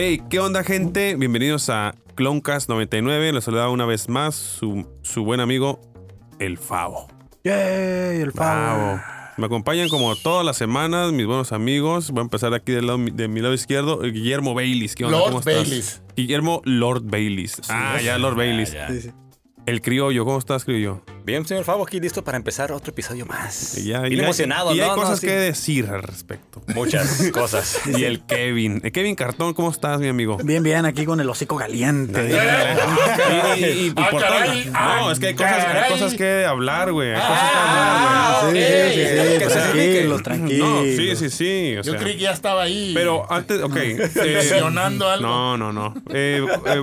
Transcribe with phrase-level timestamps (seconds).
[0.00, 1.16] Hey, ¿qué onda, gente?
[1.16, 3.32] Bienvenidos a Cloncast 99.
[3.32, 5.80] Les saluda una vez más su, su buen amigo,
[6.38, 7.08] el Favo.
[7.42, 8.20] ¡Yay!
[8.20, 9.00] El pavo.
[9.38, 12.12] Me acompañan como todas las semanas mis buenos amigos.
[12.12, 14.94] Voy a empezar aquí del lado, de mi lado izquierdo, eh, Guillermo Baileys.
[14.94, 15.18] ¿Qué onda?
[15.18, 15.54] Lord ¿Cómo estás?
[15.56, 16.02] Baileys.
[16.14, 17.60] Guillermo Lord Baileys.
[17.68, 18.76] ah, ya, Lord Baileys.
[19.66, 21.02] El criollo, ¿cómo estás, criollo?
[21.28, 23.76] Bien, señor Favo, aquí listo para empezar otro episodio más.
[23.76, 24.84] Y ya- Bien y hay- emocionado, Y ¿no?
[24.84, 25.26] hay No, cosas sí.
[25.26, 26.62] que decir al respecto.
[26.74, 27.78] Muchas cosas.
[27.86, 28.80] Y el Kevin.
[28.82, 30.38] Eh, Kevin Cartón, ¿cómo estás, mi amigo?
[30.42, 32.30] Bien, bien, aquí con el hocico caliente.
[32.30, 35.90] Y- y- y- y Ah, por todo- caray, no, ah, es que hay cosas, hay
[35.92, 37.10] cosas que hablar, güey.
[37.10, 38.94] Hay cosas Ah, que hablar, Sí, ok.
[38.94, 40.22] sí, sí, Que pues se tranquilos, güey.
[40.22, 40.68] tranquilos.
[40.68, 41.76] No, sí, sí, sí.
[41.76, 42.92] o Yo creí que ya estaba ahí.
[42.94, 43.76] Pero antes, ok.
[43.76, 45.26] eh, Mencionando algo.
[45.28, 45.94] no, no, no.
[46.10, 46.82] Eh, eh,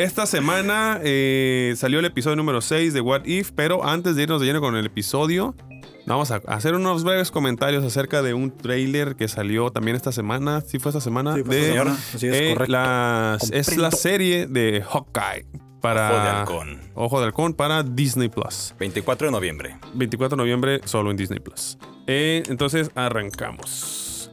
[0.00, 4.40] esta semana eh, salió el episodio número 6 de What If, pero antes de irnos
[4.40, 5.54] de lleno con el episodio,
[6.06, 10.60] vamos a hacer unos breves comentarios acerca de un trailer que salió también esta semana.
[10.62, 11.34] ¿Sí fue esta semana?
[11.34, 11.92] Sí, fue de, semana.
[11.92, 12.72] Así es, eh, correcto.
[12.72, 15.46] las- es la serie de Hawkeye
[15.80, 16.80] para Ojo de halcón.
[16.94, 18.74] Ojo de Halcón para Disney Plus.
[18.80, 19.76] 24 de noviembre.
[19.94, 21.78] 24 de noviembre solo en Disney Plus.
[22.06, 24.32] Eh, entonces arrancamos.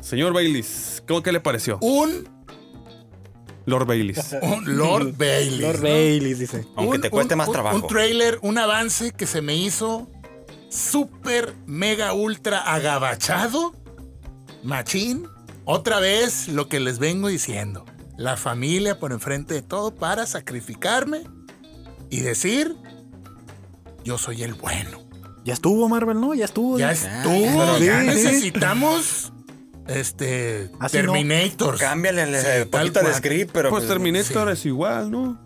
[0.00, 1.78] Señor Baileys, ¿cómo que le pareció?
[1.80, 2.28] Un,
[3.66, 4.36] Lord Baileys.
[4.42, 5.60] un Lord Bailey.
[5.60, 6.66] Lord Baileys dice.
[6.76, 7.76] Aunque te cueste más trabajo.
[7.76, 10.10] Un trailer, un avance que se me hizo
[10.68, 13.74] súper, mega, ultra agabachado.
[14.62, 15.28] Machín.
[15.64, 17.86] Otra vez lo que les vengo diciendo.
[18.16, 21.22] La familia por enfrente de todo para sacrificarme
[22.10, 22.76] y decir,
[24.04, 25.02] yo soy el bueno.
[25.44, 26.34] Ya estuvo Marvel, ¿no?
[26.34, 26.78] Ya estuvo.
[26.78, 27.08] Ya dice.
[27.08, 28.06] estuvo, ya sí.
[28.06, 29.32] necesitamos
[29.88, 31.12] este Así no.
[31.12, 31.80] Terminators.
[31.80, 33.70] Cámbiale Sí, el poquito de script, pero.
[33.70, 34.52] Pues Terminator sí.
[34.52, 35.38] es igual, ¿no?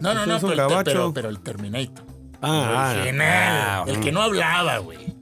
[0.00, 0.84] No, no, no, Es un pero, el- gabacho.
[0.84, 2.04] pero, pero el Terminator.
[2.42, 5.14] Ah, el ah, original, el que no hablaba, güey.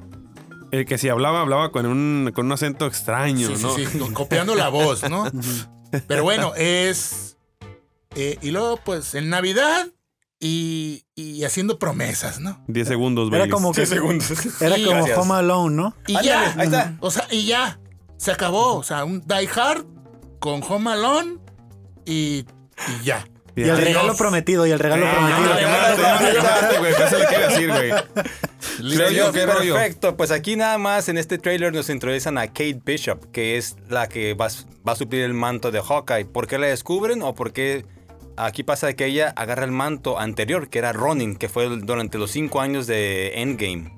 [0.73, 3.75] el que si hablaba, hablaba con un, con un acento extraño, Sí, sí, ¿no?
[3.77, 5.25] sí, co- copiando la voz, ¿no?
[6.09, 7.37] Pero bueno, es...
[8.17, 9.87] eh, y luego, pues, en Navidad
[10.41, 12.65] y, y haciendo promesas, ¿no?
[12.67, 13.53] 10 segundos, Era Baileys.
[13.55, 13.87] como que.
[13.87, 14.31] segundos.
[14.61, 15.19] Era Sí, como gracias.
[15.19, 15.95] Home Alone, ¿no?
[16.09, 16.55] Y Ándale, ya.
[16.57, 16.97] ahí está.
[17.01, 17.79] O sea, y ya.
[18.23, 18.77] Se acabó.
[18.77, 19.85] O sea, un Die Hard
[20.39, 21.39] con Home Alone
[22.05, 22.45] y,
[23.01, 23.27] y ya.
[23.57, 25.53] Y el regalo prometido, y el regalo Ya prometido.
[29.75, 30.17] perfecto.
[30.17, 34.09] Pues aquí nada más en este trailer nos introducen a Kate Bishop, que es la
[34.09, 36.25] que va, a s- va a suplir el manto de Hawkeye.
[36.27, 37.85] ¿Por qué la descubren o por qué
[38.37, 42.31] aquí pasa que ella agarra el manto anterior, que era Ronin, que fue durante los
[42.31, 43.93] cinco años de Endgame?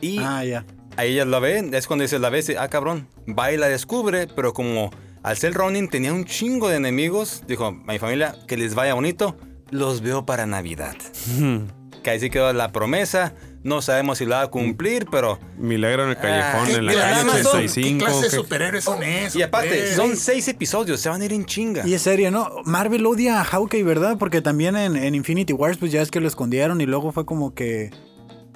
[0.00, 0.64] Y Ah, ya.
[0.96, 3.68] A ella la ve, es cuando dice la ve, dice, ah cabrón, va y la
[3.68, 4.90] descubre, pero como
[5.22, 8.94] al ser Ronin tenía un chingo de enemigos, dijo, a mi familia, que les vaya
[8.94, 9.36] bonito,
[9.70, 10.96] los veo para Navidad.
[12.02, 13.32] que ahí sí quedó la promesa,
[13.62, 15.38] no sabemos si la va a cumplir, pero...
[15.56, 17.98] Milagro en el callejón, Ah, en la ¿qué calle clase- 85.
[17.98, 19.36] ¿Qué clase de superhéroes son esos?
[19.36, 19.94] Y aparte, pues?
[19.94, 21.86] son seis episodios, se van a ir en chinga.
[21.86, 22.50] Y es serio, ¿no?
[22.64, 24.16] Marvel odia a Hawkeye, ¿verdad?
[24.18, 27.24] Porque también en, en Infinity Wars, pues ya es que lo escondieron y luego fue
[27.24, 27.90] como que.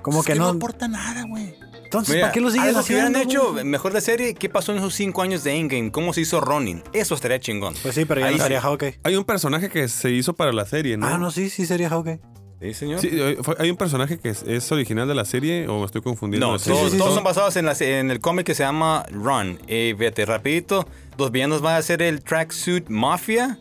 [0.02, 0.56] Como Es que, que no no.
[0.58, 1.54] aporta nada, güey.
[1.98, 3.52] Entonces, Mira, ¿para qué lo siguen algo que hubieran haciendo?
[3.52, 5.90] hecho mejor de serie, ¿qué pasó en esos cinco años de Endgame?
[5.90, 6.82] ¿Cómo se hizo Ronin?
[6.92, 7.74] Eso estaría chingón.
[7.82, 8.42] Pues sí, pero ya Ahí no sí.
[8.44, 9.00] sería Hawkeye.
[9.02, 11.06] Hay un personaje que se hizo para la serie, ¿no?
[11.06, 12.20] Ah, no, sí, sí sería Hawkeye.
[12.60, 13.00] Sí, señor.
[13.00, 16.00] Sí, eh, hay un personaje que es, es original de la serie o me estoy
[16.00, 16.46] confundiendo.
[16.52, 19.58] No, todos, sí, todos son basados en, la en el cómic que se llama Run.
[19.66, 23.58] Eh, fíjate, rapidito, los villanos van a ser el Tracksuit Mafia.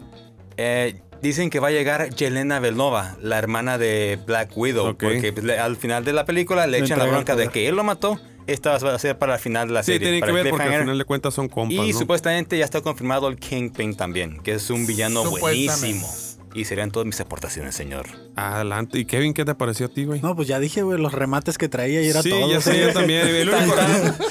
[0.58, 4.96] Eh, dicen que va a llegar Yelena Belova, la hermana de Black Widow.
[4.98, 7.68] Porque pues, le- al final de la película le Le echan la bronca de que
[7.68, 8.20] él lo mató.
[8.48, 10.08] Esta va a ser para el final de la Sí, serie.
[10.10, 11.98] tiene que ver porque al final de cuentas son compas, Y ¿no?
[11.98, 16.08] supuestamente ya está confirmado el Kingpin también, que es un villano buenísimo.
[16.54, 18.06] Y serían todas mis aportaciones, señor.
[18.36, 18.98] Adelante.
[19.00, 20.22] ¿Y Kevin qué te pareció a ti, güey?
[20.22, 22.50] No, pues ya dije, güey, los remates que traía y era sí, todo.
[22.50, 22.80] ya sé, sí.
[22.80, 23.28] yo también.
[23.28, 23.76] El único,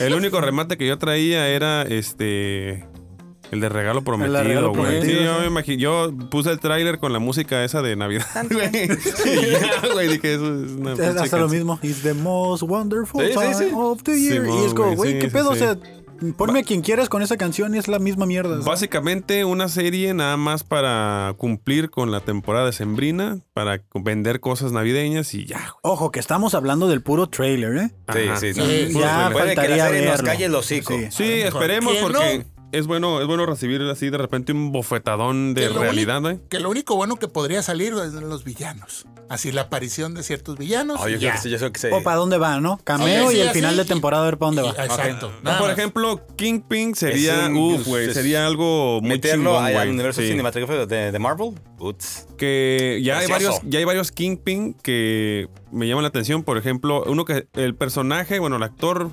[0.01, 2.85] el único remate que yo traía era este.
[3.55, 5.03] El de regalo prometido, güey.
[5.03, 5.79] Sí, yo me imagino.
[5.79, 8.71] Yo puse el tráiler con la música esa de Navidad, güey.
[9.53, 10.93] Ya, güey, dije, eso es una
[11.23, 11.79] hasta lo mismo.
[11.83, 13.71] It's the most wonderful Sí, time sí.
[13.75, 14.47] of the year.
[14.47, 15.55] Y es como, güey, ¿qué sí, pedo?
[15.55, 15.63] sí.
[15.63, 15.79] O sea,
[16.37, 18.51] ponme a quien quieras con esa canción y es la misma mierda.
[18.55, 18.65] ¿sabes?
[18.65, 25.33] Básicamente una serie nada más para cumplir con la temporada sembrina, para vender cosas navideñas
[25.35, 25.69] y ya, güey.
[25.83, 27.91] Ojo, que estamos hablando del puro trailer, ¿eh?
[28.13, 28.37] Sí, Ajá.
[28.39, 30.27] sí, Sí, ya Puede que la faltaría serie nos verlo.
[30.27, 30.95] calle el hocico.
[31.11, 31.25] Sí.
[31.25, 32.54] Esperemos Que porque no.
[32.79, 36.49] Es bueno, es bueno recibir así de repente un bofetadón de realidad, único- güey.
[36.49, 39.07] Que lo único bueno que podría salir es de los villanos.
[39.31, 41.01] Así la aparición de ciertos villanos.
[41.01, 41.33] Oh, yo, creo ya.
[41.33, 41.89] que sí, yo creo que sí.
[41.91, 42.79] O para dónde va, ¿no?
[42.85, 44.85] Cameo Sí, y el final de temporada a ver para dónde y- va.
[44.85, 45.31] Exacto.
[45.31, 45.79] No, nada por más.
[45.79, 50.29] ejemplo, Kingpin sería, uf, sería algo muy Meterlo chingón, al universo Sí.
[50.29, 51.53] cinematográfico de, de Marvel.
[51.79, 52.27] Putz.
[52.37, 56.43] Que ya hay varios, ya hay varios Kingpin que me llaman la atención.
[56.43, 59.11] Por ejemplo, uno que el personaje, bueno, el actor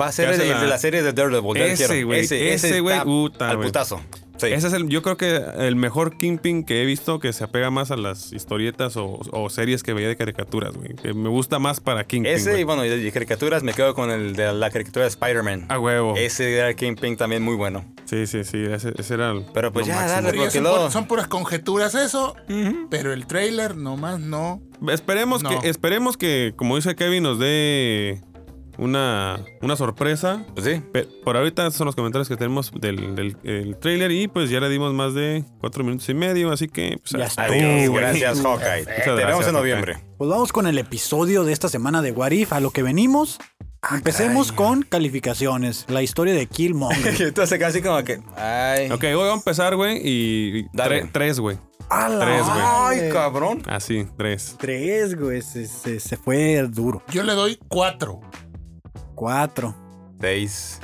[0.00, 1.56] Va a ser ¿Qué el, la- de la serie de Daredevil.
[1.56, 4.00] ya Ese, güey, ese, güey, Al putazo.
[4.38, 4.48] Sí.
[4.48, 7.70] Ese es el, yo creo que el mejor Kingpin que he visto que se apega
[7.70, 10.94] más a las historietas o, o series que veía de caricaturas, güey.
[10.96, 12.32] Que me gusta más para Kingpin.
[12.32, 15.66] Ese, y bueno, y de caricaturas me quedo con el de la caricatura de Spider-Man.
[15.68, 16.16] A huevo.
[16.16, 17.84] Ese era Kingpin también muy bueno.
[18.04, 18.64] Sí, sí, sí.
[18.64, 19.44] Ese, ese era el.
[19.54, 22.34] Pero pues lo ya, dale, Pero ya porque son, puras conjeturas eso,
[22.90, 24.60] pero el trailer nomás no.
[24.90, 25.60] Esperemos, No.
[25.60, 28.20] que, esperemos que, como dice Kevin, nos dé
[28.78, 30.44] una, una sorpresa.
[30.54, 30.82] Pues sí.
[30.92, 34.60] Pe- Por ahorita son los comentarios que tenemos del, del el trailer y pues ya
[34.60, 37.44] le dimos más de cuatro minutos y medio, así que pues, Ya está.
[37.44, 37.88] Adiós.
[37.90, 38.02] güey.
[38.02, 38.84] Gracias, Hawkeye.
[38.84, 39.52] Te gracias, vemos en Hawkeye.
[39.52, 39.98] noviembre.
[40.18, 43.38] Pues vamos con el episodio de esta semana de What If, a lo que venimos.
[43.90, 45.86] Empecemos con calificaciones.
[45.88, 47.14] La historia de Killmonger.
[47.20, 48.20] Entonces casi como que.
[48.36, 48.88] Ay.
[48.92, 51.08] Ok, vamos a empezar, güey, y Dale.
[51.12, 51.58] tres, güey.
[51.90, 53.62] Ay, cabrón.
[53.66, 54.56] Así, tres.
[54.58, 55.42] Tres, güey.
[55.42, 57.02] Se, se- se fue duro.
[57.10, 58.20] Yo le doy cuatro.
[59.14, 59.74] Cuatro.
[60.20, 60.80] Seis.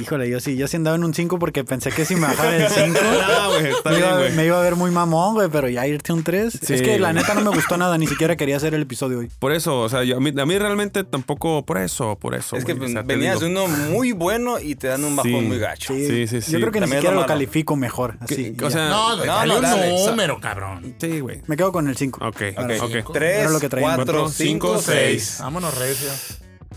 [0.00, 2.54] Híjole, yo sí, yo sí andaba en un 5 porque pensé que si me bajaba
[2.54, 5.68] el 5 Ah, güey, está me, iba, me iba a ver muy mamón, güey, pero
[5.68, 6.60] ya irte un 3.
[6.62, 9.18] Sí, es que la neta no me gustó nada, ni siquiera quería hacer el episodio
[9.18, 9.28] hoy.
[9.40, 12.54] Por eso, o sea, yo- a, mí, a mí realmente tampoco, por eso, por eso.
[12.56, 15.40] Es que o sea, venías de uno muy bueno y te dan un bajón Sí.
[15.40, 15.92] muy gacho.
[15.92, 16.52] Sí, sí, sí.
[16.52, 18.16] Yo creo que ni También es siquiera lo lo califico mejor.
[18.28, 18.56] Que- Así.
[18.62, 20.94] o sea, No, no, dale no, un número, cabrón.
[21.00, 21.42] sí, güey.
[21.48, 22.24] me quedo con el 5.
[22.24, 23.02] Ok, ok.
[23.04, 25.38] cuatro, Cuatro, cinco, cinco, seis.
[25.40, 26.10] Vámonos, recio.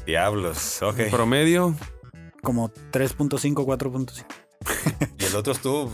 [0.06, 0.82] Diablos.
[0.82, 1.10] Ok.
[1.10, 1.76] Promedio.
[2.42, 4.26] Como 3.5, 4.5.
[5.20, 5.92] Y el otro estuvo.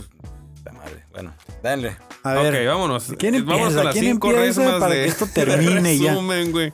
[0.64, 1.04] La madre.
[1.12, 1.96] Bueno, dale.
[2.22, 3.14] A ver, ok, vámonos.
[3.18, 3.76] ¿quién Vámonos empieza?
[3.76, 6.10] con las ¿Quién cinco empieza resmas para de- que esto termine ya?
[6.12, 6.72] resumen, güey.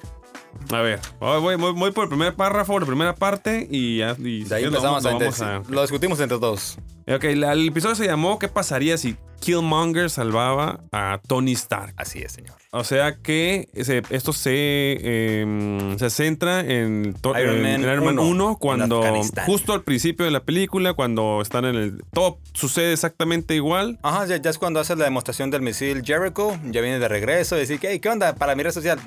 [0.71, 4.17] A ver, voy, voy, voy- por el primer párrafo, la primera parte y ya.
[4.19, 6.79] Y De ahí si lo empezamos vamos- a, lo vamos inter- Lo discutimos entre todos.
[7.09, 11.95] Ok, la- el episodio se llamó ¿Qué pasaría si Killmonger salvaba a Tony Stark?
[11.97, 12.57] Así es, señor.
[12.73, 18.05] O sea que se- esto se, em, se centra en, Iron en- Man en Iron
[18.05, 19.03] Man 1, 1, en cuando
[19.47, 22.03] justo al principio de la película, cuando están en el...
[22.13, 23.99] Todo sucede exactamente igual.
[24.03, 26.59] Ajá, ya, ya es cuando hace la demostración del misil Jericho.
[26.65, 28.35] Ya viene de regreso y dice, "Hey, ¿qué onda?
[28.35, 28.99] Para mi red social.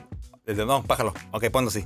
[0.50, 1.14] Dice, no, bájalo.
[1.32, 1.86] Ok, ponlo así.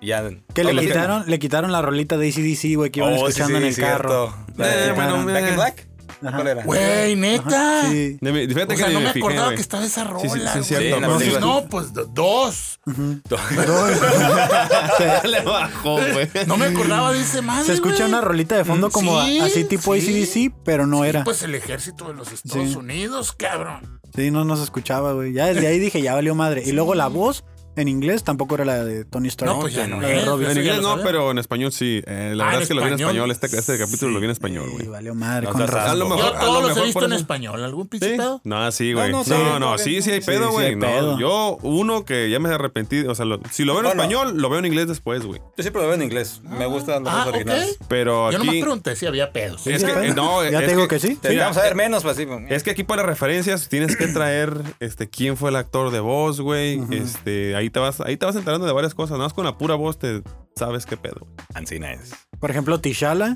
[0.00, 0.28] Y ya.
[0.54, 3.58] Que le quitaron, le quitaron la rolita de ACDC, güey, que iban Oh, sí, escuchando
[3.58, 4.32] sí, en el carro.
[4.34, 4.52] cierto.
[4.56, 5.52] La de Eh, bueno, Back in eh.
[5.54, 5.88] Black.
[6.22, 6.36] Ajá.
[6.36, 6.64] ¿Cuál era?
[6.64, 7.90] Güey, neta.
[7.90, 8.16] Sí.
[8.22, 9.56] De mi- fíjate O sea, que no me fijé, acordaba güey.
[9.56, 10.20] que estaba esa rola.
[10.22, 10.64] Sí, sí, sí, güey.
[10.64, 12.80] cierto, Entonces, no, pues do- dos.
[15.24, 16.28] Le bajó, güey.
[16.46, 17.66] No me acordaba de ese madre.
[17.66, 18.08] Se escucha güey.
[18.08, 20.00] una rolita de fondo como Sí, así tipo sí.
[20.00, 21.24] ACDC, pero no era.
[21.24, 22.76] Pues el ejército de los Estados Sí.
[22.76, 24.00] Unidos, cabrón.
[24.14, 25.32] Sí, no nos escuchaba, güey.
[25.32, 26.62] Ya desde ahí dije, ya valió madre.
[26.64, 27.44] Y luego la voz
[27.76, 29.52] en inglés tampoco era la de Tony Stark.
[29.52, 30.50] No, pues ya no La de Robin.
[30.50, 32.02] En inglés no, pero en español sí.
[32.06, 33.30] Eh, la Ah, verdad es que lo vi en español.
[33.30, 34.84] Este, este capítulo lo vi en español, güey.
[34.84, 35.46] Sí, valió madre.
[35.46, 35.90] No con razón.
[35.90, 37.64] A lo Yo mejor- a todos lo los he visto en eso- español.
[37.64, 37.88] ¿Algún ¿Sí?
[37.90, 38.40] pinche pedo?
[38.44, 39.12] No, sí, güey.
[39.12, 40.66] No, No, no, no, sí, sí, sí hay sí, pedo, sí güey.
[40.66, 43.86] hay no, yo, uno que ya me arrepentí, o sea, lo- si lo veo en
[43.96, 44.02] Bueno.
[44.02, 45.40] español, lo veo en inglés después, güey.
[45.56, 46.40] Yo siempre lo veo en inglés.
[46.44, 47.78] Me gustan los Ah, dos originales.
[47.88, 48.60] Pero Yo nomás aquí...
[48.62, 49.66] pregunté si había pedos.
[49.66, 51.18] Es Sí, que, no, Ya es te digo que sí.
[51.38, 52.26] Vamos a ver menos, pues así.
[52.48, 56.40] Es que aquí para referencias tienes que traer este quién fue el actor de voz,
[56.40, 56.80] güey.
[56.90, 59.12] Este, ahí te vas, ahí te vas enterando de varias cosas.
[59.12, 60.22] Nada más con la pura voz te
[60.56, 61.26] sabes qué pedo.
[61.54, 62.12] Ancina es.
[62.40, 63.34] Por ejemplo, Tishala.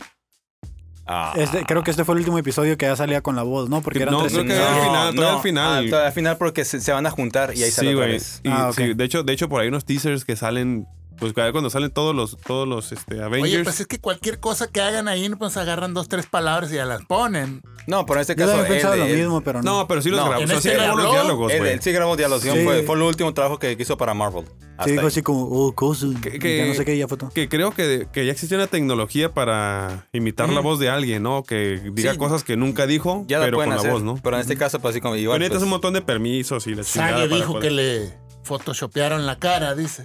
[1.12, 1.32] Ah.
[1.36, 3.80] este- creo que este fue el último episodio que ya salía con la voz, ¿no?
[3.82, 5.84] Porque eran No, tres creo que al final, todavía al final.
[5.86, 8.06] Ah, todavía al final porque se, se van a juntar y ahí sale sí, otra
[8.06, 8.12] güey.
[8.18, 8.40] vez.
[8.44, 10.86] Y Ah, sí, de hecho, de hecho por ahí unos teasers que salen
[11.20, 13.42] pues cuando salen todos los todos los este, Avengers.
[13.54, 16.76] Oye, pues es que cualquier cosa que hagan ahí, pues agarran dos, tres palabras y
[16.76, 17.62] ya las ponen.
[17.86, 18.50] No, pero en este Yo caso.
[18.58, 19.78] también pensaba él- lo él- mismo, pero no.
[19.80, 20.44] no, pero sí los No, grabó.
[20.44, 21.72] o sea, sí este grabó los diálogos, Él, güey.
[21.72, 22.42] él sí grabó diálogos.
[22.42, 22.64] Sí.
[22.64, 24.44] Fue, fue el último trabajo que hizo para Marvel.
[24.72, 26.10] Hasta Sí, dijo así como, oh, cosas.
[26.22, 27.28] Que- y que- ya no sé qué, ya fue todo.
[27.30, 31.42] Que creo que, que ya existía una tecnología para imitar la voz de alguien, ¿no?
[31.42, 32.18] Que diga Sí.
[32.18, 33.86] cosas que nunca dijo, Ya pero con hacer.
[33.88, 34.16] la voz, ¿no?
[34.22, 35.38] Pero en este caso, pues así como Pero igual.
[35.40, 39.26] necesitas pues, un montón de permisos y la chingada para dijo poder- que le photoshopearon
[39.26, 40.04] la cara, dice.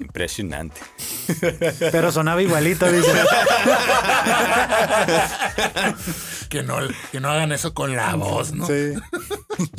[0.00, 0.80] Impresionante.
[1.92, 3.10] Pero sonaba igualito, dice.
[6.48, 6.76] Que no,
[7.12, 8.66] que no hagan eso con la voz, ¿no?
[8.66, 8.94] Sí.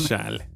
[0.07, 0.47] Chale.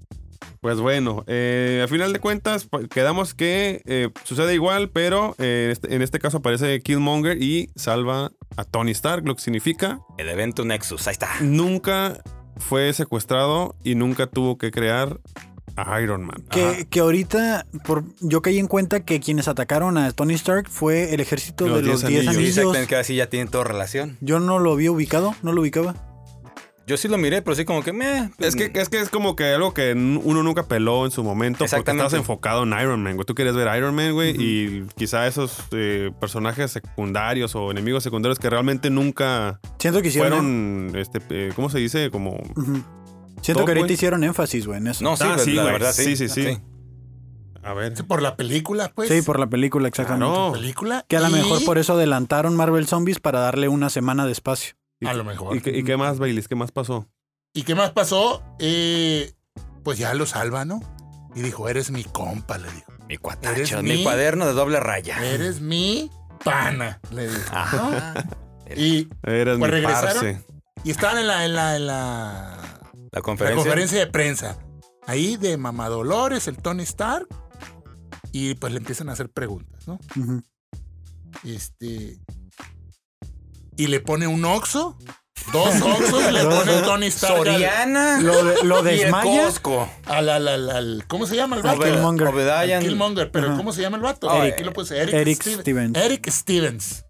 [0.61, 5.63] Pues bueno, eh, a final de cuentas, pues, quedamos que eh, sucede igual, pero eh,
[5.65, 9.99] en, este, en este caso aparece Killmonger y salva a Tony Stark, lo que significa
[10.17, 11.29] El evento Nexus, ahí está.
[11.41, 12.21] nunca
[12.57, 15.19] fue secuestrado y nunca tuvo que crear
[15.75, 16.43] a Iron Man.
[16.49, 21.13] Que, que ahorita, por, yo caí en cuenta que quienes atacaron a Tony Stark fue
[21.13, 22.33] el ejército Los de los 10 10 anillos.
[22.33, 22.57] Sí, anillos.
[22.57, 24.17] exactamente, que así ya tienen toda relación.
[24.21, 25.95] Yo no lo había ubicado, no lo ubicaba.
[26.85, 28.29] Yo sí lo miré, pero sí como que me.
[28.39, 31.65] Es que, es que es como que algo que uno nunca peló en su momento
[31.69, 33.25] porque estabas enfocado en Iron Man, güey.
[33.25, 38.37] Tú querías ver Iron Man, güey, y quizá esos eh, personajes secundarios o enemigos secundarios
[38.37, 40.31] que realmente nunca Siento que hicieron.
[40.31, 42.11] fueron, este, eh, ¿cómo se dice?
[42.11, 42.37] Como...
[43.43, 43.93] Siento Top, que ahorita güey.
[43.93, 45.03] hicieron énfasis, güey, en eso.
[45.03, 46.15] No, sí, Ah, pues, sí, la verdad sí.
[46.15, 46.57] Sí, sí, sí.
[47.61, 47.93] A ver.
[48.05, 49.09] Por la película, pues.
[49.09, 50.33] Sí, por la película, exactamente.
[50.33, 50.51] Claro.
[50.53, 51.05] película.
[51.07, 54.31] Que a lo y- mejor por eso adelantaron Marvel Zombies para darle una semana de
[54.31, 54.75] espacio.
[54.99, 55.55] ¿Y A lo mejor.
[55.55, 56.47] ¿Y qué, y qué más, Baileys?
[56.47, 57.07] ¿Qué más pasó?
[57.53, 58.41] ¿Y qué más pasó?
[58.59, 59.33] Eh,
[59.83, 60.81] pues ya lo salva, ¿no?
[61.35, 62.91] Y dijo, eres mi compa, le dijo.
[63.07, 65.23] Mi Eres cuatacho, mi mi- cuaderno de doble raya.
[65.23, 66.09] Eres mi
[66.43, 67.49] pana, le dijo.
[67.55, 68.13] Ajá.
[68.75, 70.13] Y, Eres Pues mi regresaron.
[70.13, 70.41] parce.
[70.83, 72.72] y estaban en la, en la, en la,
[73.13, 73.21] La la
[73.55, 73.99] conferencia.
[73.99, 74.57] de prensa.
[75.05, 77.27] Ahí de Mamá Dolores, el Tony Stark.
[78.31, 79.99] Y pues le empiezan a hacer preguntas, ¿no?
[81.43, 82.19] Este.
[83.77, 84.97] Y le pone un oxo.
[85.51, 87.39] Dos oxos le pone el Tony Stark.
[87.39, 88.21] al- Soriana.
[88.21, 89.49] Lo, de- lo desmaya.
[90.05, 91.81] Al, al, al, al- ¿Cómo se llama el vato?
[91.81, 92.79] Killmonger.
[92.79, 93.57] Killmonger, pero Ajá.
[93.57, 94.33] ¿cómo se llama el vato?
[94.33, 94.53] Eric.
[94.53, 95.97] Aquí lo puse, Eric, Eric Steven- Stevens.
[95.97, 97.05] Eric Stevens.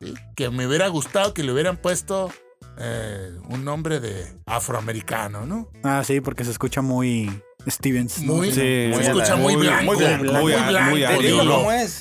[0.00, 2.30] Sí, Que me hubiera gustado que le hubieran puesto
[2.78, 5.68] eh, un nombre de afroamericano, ¿no?
[5.82, 7.30] Ah, sí, porque se escucha muy
[7.68, 8.22] Stevens.
[8.22, 8.34] ¿no?
[8.34, 9.84] Muy, Sí, se muy escucha muy, blanco.
[9.84, 10.90] muy blanco, muy blanco.
[10.90, 11.22] muy Te árido.
[11.22, 11.56] digo no.
[11.56, 12.00] cómo es.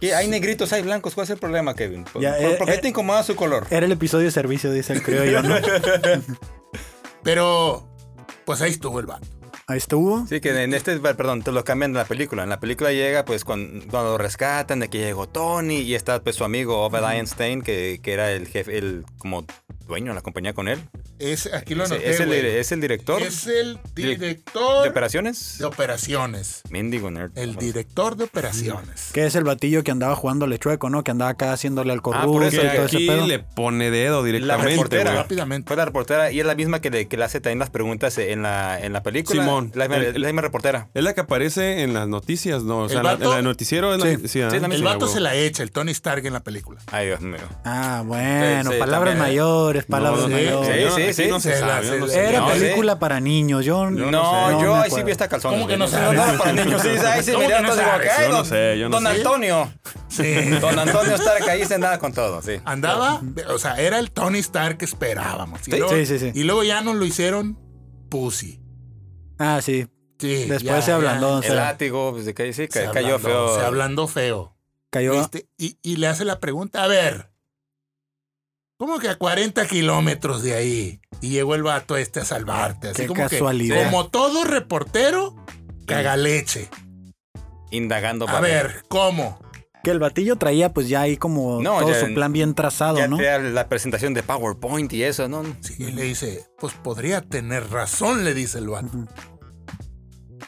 [0.00, 1.14] Que hay negritos, hay blancos.
[1.14, 2.04] ¿Cuál es el problema, Kevin?
[2.04, 2.78] ¿Por, Ya, por- eh, por qué eh.
[2.78, 3.66] te incomoda su color?
[3.70, 5.54] Era el episodio de servicio, dice el creo yo, ¿no?
[7.22, 7.88] Pero,
[8.44, 9.26] pues ahí estuvo el vato.
[9.72, 10.26] Ahí estuvo.
[10.26, 12.42] Sí, que en este, perdón, te lo cambian en la película.
[12.42, 16.22] En la película llega, pues, cuando, cuando lo rescatan, de que llegó Tony y está,
[16.22, 19.46] pues, su amigo Obed Einstein, que, que era el jefe, el como
[19.86, 20.78] dueño de la compañía con él.
[21.18, 22.46] Es, aquí lo Es, anoté, es el, güey.
[22.46, 25.58] es el director Es el de director operaciones.
[25.58, 26.62] de operaciones.
[26.70, 27.30] Mendigo nerd.
[27.36, 29.10] El director de operaciones.
[29.12, 31.04] Que es el batillo que andaba jugándole chueco, ¿no?
[31.04, 33.26] Que andaba acá haciéndole al por corrupto eso, y ese pedo.
[33.26, 35.10] le pone dedo La directamente, reportera.
[35.10, 35.22] güey.
[35.22, 35.68] Rápidamente.
[35.68, 38.18] Fue la reportera y es la misma que le, que le hace también las preguntas
[38.18, 39.42] en la, en la película.
[39.42, 39.61] Simón.
[39.74, 40.88] La, misma- El- la misma reportera.
[40.94, 42.80] Es la que aparece en las noticias, ¿no?
[42.80, 43.42] O sea, ¿El la- vato?
[43.42, 44.28] noticiero es la, Sí.
[44.28, 44.50] sí, ah.
[44.50, 46.80] Sí, la El vato se la echa, el Tony Stark en la película.
[46.90, 47.38] Ay, Dios mío.
[47.64, 49.20] Ah, bueno, Sí, sí, palabras también, ¿eh?
[49.20, 50.94] mayores, palabras mayores.
[50.94, 51.28] sí, sí, sí.
[51.30, 52.28] no se Se la- sabe, yo se no la- sé.
[52.28, 53.64] Era película para niños.
[53.64, 55.58] Yo No, no yo ahí sí vi hasta calzones.
[55.58, 56.18] ¿Cómo que no sabes?
[56.18, 57.74] No, para niños, sí, ahí sí ay, Yo no
[58.36, 59.18] don- sé, yo no Don sé.
[59.18, 59.72] Antonio.
[60.08, 60.22] Sí.
[60.60, 62.52] Don Antonio Stark ahí se andaba con todo, sí.
[62.64, 65.60] Andaba, o sea, era el Tony Stark que esperábamos.
[65.66, 66.30] Y Sí, luego, sí, sí, sí.
[66.34, 67.58] Y luego ya nos lo hicieron
[68.10, 68.60] Pussy.
[69.44, 69.86] Ah, sí.
[70.18, 71.30] Sí, Después ya, se ablandó.
[71.32, 71.38] ya.
[71.38, 73.54] o sea, El látigo, pues de que sí, Se ca- cayó ablandó, feo.
[73.58, 74.56] Se ablandó feo.
[74.90, 75.12] cayó.
[75.14, 75.48] ¿viste?
[75.58, 77.32] Y, y le hace la pregunta, a ver,
[78.76, 81.00] ¿cómo que a 40 kilómetros de ahí?
[81.20, 82.88] Y llegó el vato este a salvarte.
[82.90, 83.76] Así Qué como casualidad.
[83.78, 85.34] que, como todo reportero,
[85.86, 86.68] caga leche.
[87.70, 89.40] Indagando A para ver, ¿cómo?
[89.82, 92.98] Que el batillo traía pues ya ahí como No, todo ya- su plan bien trazado,
[92.98, 93.18] Ya ¿no?
[93.20, 95.42] la presentación de PowerPoint y eso, ¿no?
[95.62, 98.86] Sí, y le dice, pues podría tener razón, le dice el vato.
[98.86, 99.08] Ujú.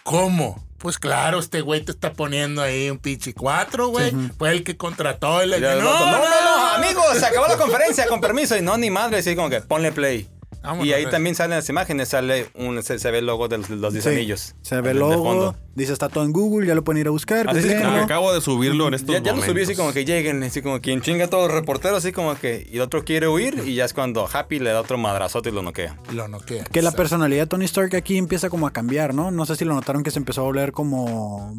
[0.04, 0.62] ¿Cómo?
[0.76, 4.14] Pues claro, este güey te está poniendo ahí un pinche cuatro, güey.
[4.14, 4.34] Ujú.
[4.37, 7.56] Fue el que contrató y le dijo, vato, no, no, no, amigos, se acabó la
[7.58, 8.54] conferencia, con permiso.
[8.54, 10.28] Y no, ni madre, así como que ponle play.
[10.64, 11.12] Vámonos, y ahí güey.
[11.12, 14.04] también salen las imágenes, sale un, se, se ve el logo de los, los 10
[14.04, 14.11] Sí.
[14.11, 14.54] anillos.
[14.62, 15.56] Se ve el logo, fondo.
[15.75, 17.49] dice está todo en Google, ya lo pueden ir a buscar.
[17.49, 17.90] Así es googleenlo.
[17.90, 19.76] como Acabo de subirlo en estos Ya, ya lo subí así momentos.
[19.76, 22.66] como que lleguen, así como quien chinga a todos los reporteros, así como que.
[22.73, 25.52] Y el otro quiere huir, y ya es cuando Happy le da otro madrazote y
[25.52, 25.99] lo noquea.
[26.12, 26.64] Lo noquea.
[26.64, 29.30] Que la personalidad de Tony Stark aquí empieza como a cambiar, ¿no?
[29.30, 31.54] No sé si lo notaron que se empezó a volver como...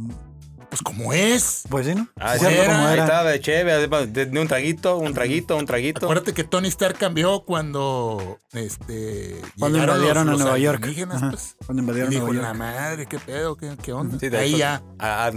[0.70, 1.64] Pues como es.
[1.70, 2.08] Pues sí, ¿no?
[2.18, 2.50] Ah, Sí, como
[2.88, 3.04] ahí era.
[3.06, 6.06] estaba de chévere, de, de un traguito, un traguito, un traguito.
[6.06, 10.86] Acuérdate que Tony Stark cambió cuando este Cuando llegaron invadieron los- a los Nueva York.
[11.12, 11.56] Ajá, pues.
[11.66, 12.58] Cuando Y invadieron dijo, Nueva la York.
[12.60, 14.20] madre, qué pedo, qué, qué onda.
[14.20, 14.82] Sí, de Ahí ya.
[15.00, 15.32] a- a-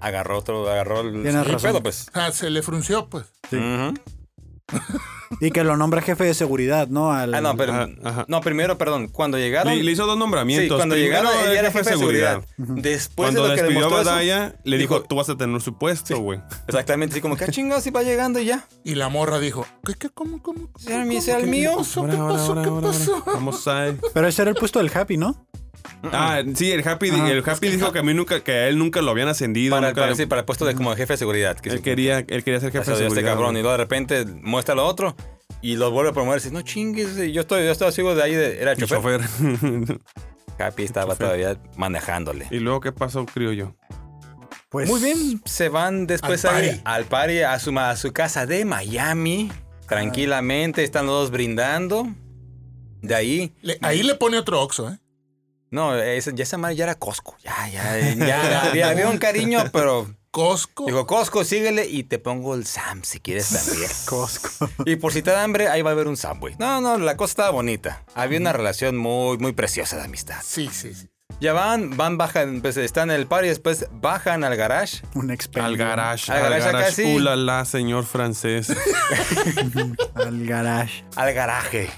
[0.00, 1.22] agarró otro, agarró el,
[1.60, 2.06] pedo, pues.
[2.14, 3.26] Ah, se le frunció, pues.
[3.50, 3.56] Sí.
[3.56, 3.94] Ujú.
[5.40, 7.12] Y que lo nombra jefe de seguridad, ¿no?
[7.12, 7.72] Al, Ah, no, pero.
[7.72, 8.24] Ajá, ajá.
[8.28, 9.08] No, primero, perdón.
[9.08, 9.74] Cuando llegaron.
[9.74, 10.76] Le, le hizo dos sí, nombramientos.
[10.76, 12.44] cuando Primero llegaron, él era jefe de seguridad.
[12.58, 15.28] Después Cuando de lo que despidió a demostró eso, Badaya, le dijo, dijo- tú vas
[15.30, 16.40] a tener su puesto, güey.
[16.66, 18.66] Exactamente, así como que "Ah, chingados si va llegando y ya.
[18.84, 20.66] Y la morra dijo, ¿qué, qué, cómo, cómo?
[20.72, 21.74] cómo, ¿Será mi- cómo, el qué mío?
[21.76, 22.00] pasó?
[22.00, 22.52] Ahora, ¿Qué ahora, pasó?
[22.52, 23.14] ahora, ¿Qué pasó?
[23.14, 23.32] ahora.
[23.32, 23.94] Vamos a...
[24.12, 25.46] Pero ese era el puesto del Happy, ¿no?
[26.12, 29.02] Ah, sí, el Happy, el Happy dijo que a mí nunca, que a él nunca
[29.02, 29.76] lo habían ascendido.
[29.76, 31.56] Para, nunca para, le- sí, para el puesto de como jefe de seguridad.
[31.58, 33.32] Que él sí, quería, él quería ser jefe de este seguridad.
[33.34, 33.56] cabrón.
[33.56, 35.14] Y luego de repente muestra lo otro
[35.62, 36.40] y lo vuelve a promover.
[36.40, 39.20] Dice, no chingues, yo estoy, yo sigo de ahí, de- era el chofer.
[39.20, 40.00] chofer.
[40.58, 41.26] Happy estaba chofer.
[41.26, 42.46] todavía manejándole.
[42.50, 43.74] y luego, ¿qué pasó, criollo?
[44.68, 46.80] Pues Muy bien, se van después Al party.
[46.84, 49.50] al party, a su, a su casa de Miami.
[49.88, 52.06] Tranquilamente, están los dos brindando.
[53.02, 54.98] De ahí, Le- ahí le pone otro oxo, ¿eh?
[55.70, 57.36] No, esa, ya esa madre ya era Costco.
[57.42, 60.86] Ya, ya, ya había, había un cariño, pero Costco.
[60.86, 63.90] dijo, Costco, síguele y te pongo el Sam si quieres también.
[64.06, 64.68] Costco.
[64.86, 66.54] Y por si te da hambre, ahí va a haber un Subway.
[66.58, 68.04] No, no, la cosa estaba bonita.
[68.14, 70.40] Había una relación muy, muy preciosa de amistad.
[70.44, 71.08] sí, sí, sí.
[71.40, 75.00] Ya van, van, bajan, pues están en el party, después bajan al garage.
[75.14, 75.68] Un expendio.
[75.68, 77.14] Al garage, Al al garage acá, garage.
[77.14, 78.68] Uh, la, señor francés.
[80.14, 81.04] Al garage.
[81.16, 81.88] Al garaje.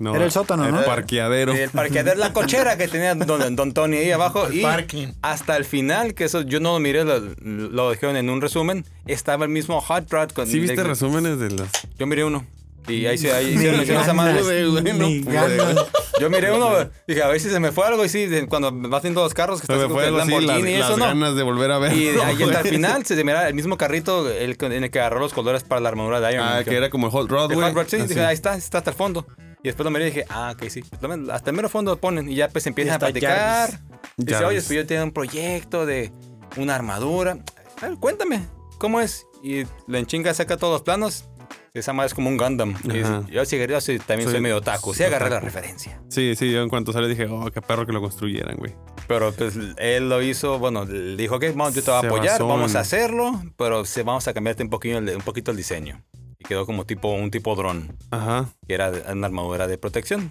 [0.00, 0.82] No, Era el sótano, el ¿no?
[0.82, 1.52] parqueadero.
[1.52, 4.46] El parqueadero, la cochera que tenía don, don Tony ahí abajo.
[4.46, 5.08] El y parking.
[5.20, 8.86] hasta el final, que eso yo no lo miré, lo, lo dijeron en un resumen,
[9.06, 10.30] estaba el mismo hot rod.
[10.30, 11.68] Con, ¿Sí viste de- resúmenes de las...?
[11.98, 12.46] Yo miré uno.
[12.88, 14.40] Y ahí se, ahí menciona esa madre.
[14.40, 15.74] pude, güey, no Ni pude, ganas.
[15.74, 15.86] güey.
[16.18, 16.70] Yo miré uno,
[17.06, 18.02] dije, a ver si se me fue algo.
[18.02, 20.20] Y sí, de- cuando vas viendo los carros que Se estás me fue el algo
[20.22, 21.04] así, las, Lamborghini y las eso, ¿no?
[21.04, 21.92] ganas de volver a ver.
[21.92, 25.34] Y ahí al final se mira el mismo carrito el, en el que agarró los
[25.34, 26.56] colores para la armadura de Iron Man.
[26.58, 27.68] Ah, que era como el Hot Rod, El güey.
[27.68, 28.08] Hot Rod, sí, Así.
[28.08, 29.26] dije, ahí está, está hasta el fondo.
[29.62, 30.82] Y después lo miré y dije, ah, ok, sí.
[31.30, 33.70] Hasta el mero fondo lo ponen y ya pues empiezan a platicar.
[33.70, 33.80] Jarvis.
[34.16, 34.48] Dice, Jarvis.
[34.48, 36.12] oye, pues yo tengo un proyecto de
[36.56, 37.38] una armadura.
[37.82, 38.46] A ver, cuéntame,
[38.78, 39.26] ¿cómo es?
[39.42, 41.26] Y la enchinga saca todos los planos.
[41.72, 42.74] Esa madre es como un Gundam.
[42.84, 44.92] Y yo, sí, yo sí, también Soy soy medio otaku.
[44.92, 46.02] Sí, agarré la referencia.
[46.08, 48.74] Sí, sí, yo en cuanto salió dije, oh, qué perro que lo construyeran, güey.
[49.06, 52.48] Pero pues él lo hizo, bueno, dijo, ok, vamos, yo te voy a apoyar, basó
[52.48, 56.02] vamos a hacerlo, pero se, vamos a cambiarte un poquito, un poquito el diseño.
[56.40, 58.48] Y quedó como tipo, un tipo dron, Ajá.
[58.66, 60.28] que era una armadura de protección.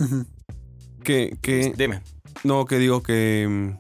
[1.03, 2.01] Que, que, Dime.
[2.43, 3.77] no, que digo que mm,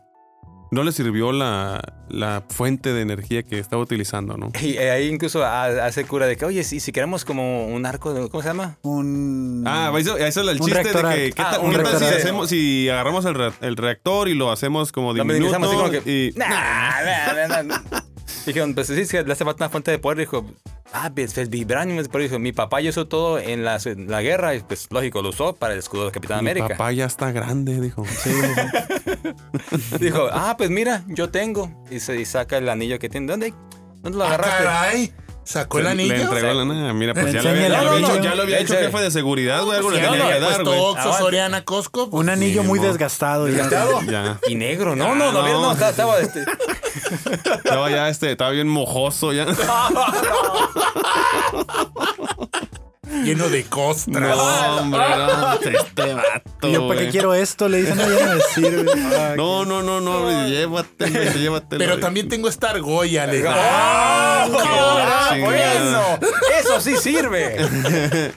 [0.71, 4.51] no le sirvió la, la fuente de energía que estaba utilizando, ¿no?
[4.61, 7.85] Y eh, ahí incluso ha- hace cura de que, oye, si, si queremos como un
[7.87, 8.77] arco, de, ¿cómo se llama?
[8.83, 9.63] Un.
[9.67, 12.49] Ah, eso, eso es el chiste de que ¿qué Ah, un qué tal si, hacemos,
[12.49, 16.05] si agarramos el, re- el reactor y lo hacemos como Lo diminuto minimizamos así como
[16.05, 17.79] que, y Nah, nah, nah,
[18.45, 20.17] Dijeron, pues sí, es que le hace falta una fuente de poder.
[20.19, 20.45] Dijo,
[20.93, 22.03] ah, pues el vibranium.
[22.11, 24.55] Pero dijo, mi papá ya usó todo en la, en la guerra.
[24.55, 26.69] Y pues lógico, lo usó para el escudo de Capitán mi América.
[26.69, 28.03] papá ya está grande, dijo.
[28.23, 28.31] Sí,
[29.99, 31.71] Dijo, ah, pues mira, yo tengo.
[31.91, 33.27] Y, se, y saca el anillo que tiene.
[33.27, 33.53] ¿Dónde?
[34.01, 34.63] ¿Dónde lo Ah, agarraste?
[34.63, 35.13] caray.
[35.43, 36.13] ¿Sacó el anillo?
[36.13, 36.93] Le entregó la nada.
[36.93, 38.73] Mira, pues ya, le Enséñale había, ya lo había hecho, ya lo había En hecho
[38.75, 38.91] serio.
[38.91, 39.77] jefe de seguridad, güey.
[39.77, 41.17] Algo le tenía que había dar, puesto güey.
[41.17, 42.09] Soriana, Costco.
[42.11, 43.45] pues, Un anillo sí, muy desgastado.
[43.45, 43.99] ¿Desgastado?
[44.03, 44.39] Ya.
[44.47, 44.95] Y negro.
[44.95, 46.45] No, no, no, no, estaba, este,
[47.63, 49.45] Estaba ya este, estaba bien mojoso ya.
[53.23, 54.37] lleno de costras.
[54.37, 56.67] No, hombre, no, este vato.
[56.67, 57.11] ¿Y yo para qué güey.
[57.11, 57.67] quiero esto?
[57.67, 58.91] Le dicen, no, ya no me sirve.
[59.17, 61.79] Ah, No, no, no, no, llévatelo, llévatelo.
[61.79, 63.25] Pero también tengo esta argolla.
[63.27, 64.47] Le digo, ¡Ah!
[64.51, 65.73] Ah, chingada.
[65.73, 66.19] eso!
[66.59, 68.33] ¡Eso sí sirve!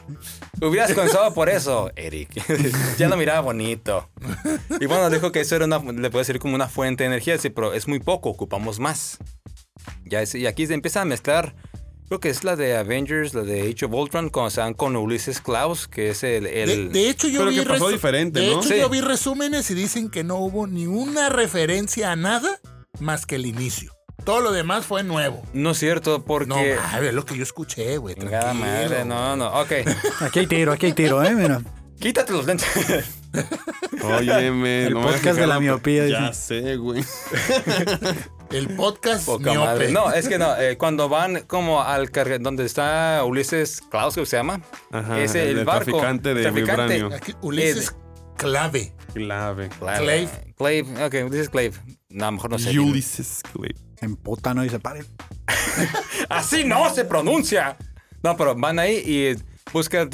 [0.62, 2.30] Hubieras comenzado por eso, Eric.
[2.98, 4.08] ya lo miraba bonito.
[4.80, 7.36] Y bueno, dijo que eso era una, le puede decir como una fuente de energía,
[7.38, 9.18] sí, pero es muy poco, ocupamos más.
[10.04, 11.54] Ya es- y aquí se empieza a mezclar,
[12.06, 14.94] creo que es la de Avengers, la de Age of Ultron, cuando se dan con
[14.96, 16.46] Ulysses Klaus, que es el...
[16.46, 18.60] el- De, de hecho, yo Pero vi que pasó resu- diferente, de ¿no?
[18.60, 18.78] hecho, Sí.
[18.78, 22.60] yo vi resúmenes y dicen que no hubo ni una referencia a nada
[23.00, 23.92] más que el inicio.
[24.24, 25.42] Todo lo demás fue nuevo.
[25.52, 26.48] no es cierto, porque...
[26.48, 28.14] No, mames, es lo que yo escuché, güey.
[28.14, 28.54] Tranquilo.
[28.54, 29.72] madre, no, no, ok.
[30.20, 31.34] Aquí hay tiro, aquí hay tiro, ¿eh?
[31.34, 31.60] Mira.
[31.98, 32.66] Quítate los lentes.
[34.04, 36.62] Óyeme, El no me podcast de la miopía, Ya dice.
[36.62, 37.04] sé, güey.
[38.50, 39.66] El podcast Poca miope.
[39.66, 39.92] madre.
[39.92, 44.26] No, es que no, eh, cuando van como al carga donde está Ulises Klaus, que
[44.26, 45.84] se llama, Ajá, es el, el barco.
[45.90, 46.94] traficante de traficante.
[46.94, 47.16] vibranio.
[47.16, 47.94] Aquí, Ulises
[48.36, 48.92] Clave.
[49.14, 49.68] Clave.
[49.78, 50.28] Clave.
[50.58, 51.72] Clave, ok, Ulises Clave.
[52.10, 52.78] No, a lo mejor no sé.
[52.78, 53.74] Ulysses Clay.
[54.02, 54.64] Se emputa, ¿no?
[54.64, 55.04] Y se pare.
[56.28, 57.76] Así no se pronuncia.
[58.24, 59.36] No, pero van ahí y
[59.72, 60.10] buscan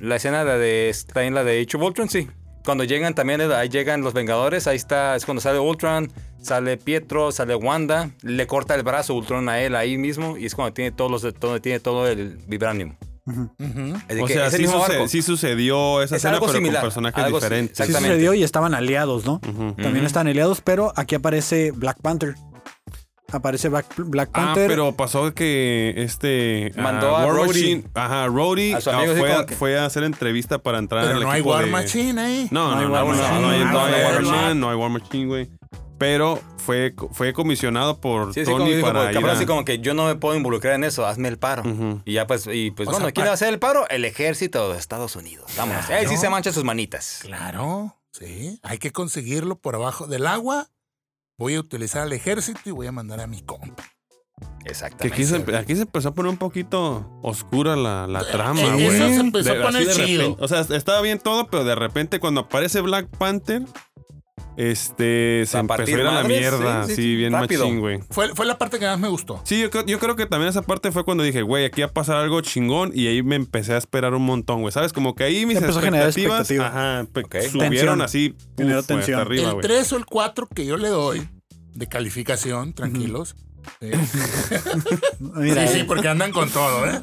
[0.00, 2.28] la escena de, de está en la de Age of Ultron, sí.
[2.64, 7.30] Cuando llegan también, ahí llegan los Vengadores, ahí está, es cuando sale Ultron, sale Pietro,
[7.30, 10.92] sale Wanda, le corta el brazo Ultron a él ahí mismo y es cuando tiene
[10.92, 12.94] todos los, donde tiene todo el vibranium.
[14.08, 17.38] Es O sea, sí, suce- sucedió esa Es escena, algo pero similar, con personajes algo-
[17.38, 17.86] diferentes.
[17.86, 19.40] Sí sucedió y estaban aliados, ¿no?
[19.40, 20.06] También Ujú.
[20.06, 22.36] están aliados, pero aquí aparece Black Panther.
[23.32, 24.68] Aparece Black, Black Ah, Panther.
[24.68, 27.46] pero pasó que este Mandó a War.
[27.48, 30.78] Machine, ajá, Rhodey A su ah, fue, como a, que- fue a hacer entrevista para
[30.78, 32.48] entrar Pero al no hay equipo War de- Machine ahí.
[32.52, 33.40] No, No hay no, War no, no, Machine.
[33.40, 34.22] no hay, no hay Ah, War.
[34.22, 35.50] Man, no hay War Machine, güey.
[35.98, 39.46] Pero fue, fue comisionado por Sí, sí, como Tony dijo, para ir cabrón, a- así
[39.46, 41.62] como que yo no me puedo involucrar en eso, hazme el paro.
[42.04, 43.88] Y ya pues, y pues O bueno, sea, ¿quién va a hacer el paro?
[43.88, 45.50] El ejército de Estados Unidos.
[45.56, 45.88] Vámonos.
[45.88, 46.20] Ahí sí Claro.
[46.20, 47.20] se manchan sus manitas.
[47.22, 48.60] Claro, sí.
[48.62, 50.68] Hay que conseguirlo por abajo del agua.
[51.38, 53.84] Voy a utilizar al ejército y voy a mandar a mi compa.
[54.62, 55.14] Que Exactamente.
[55.14, 58.86] aquí se, aquí se empezó a poner un poquito oscura la, la trama, Eh, güey.
[58.86, 60.22] eso se empezó De- a poner chido.
[60.22, 63.62] repente- o sea, estaba bien todo, pero de repente cuando aparece Black Panther,
[64.56, 67.64] este, se A empezó a ir a la mierda, sí, sí, así sí, bien rápido.
[67.64, 68.00] machín, güey.
[68.10, 69.40] Fue, fue la parte que más me gustó.
[69.44, 71.88] Sí, yo, creo- yo creo que también esa parte fue cuando dije, güey, aquí va
[71.88, 74.72] a pasar algo chingón y ahí me empecé a esperar un montón, güey.
[74.72, 74.92] ¿Sabes?
[74.92, 76.66] Como que ahí mis a expectativas expectativa.
[76.68, 77.36] ajá, pe- Ok.
[77.50, 78.02] subieron Tensión.
[78.02, 79.20] así puf, Generó hasta tensión.
[79.20, 79.62] arriba, el güey.
[79.62, 81.28] 3 o el 4 que yo le doy
[81.74, 83.36] de calificación, tranquilos.
[83.80, 83.90] Sí.
[85.18, 87.00] Mira, sí, sí, porque andan con todo, ¿eh?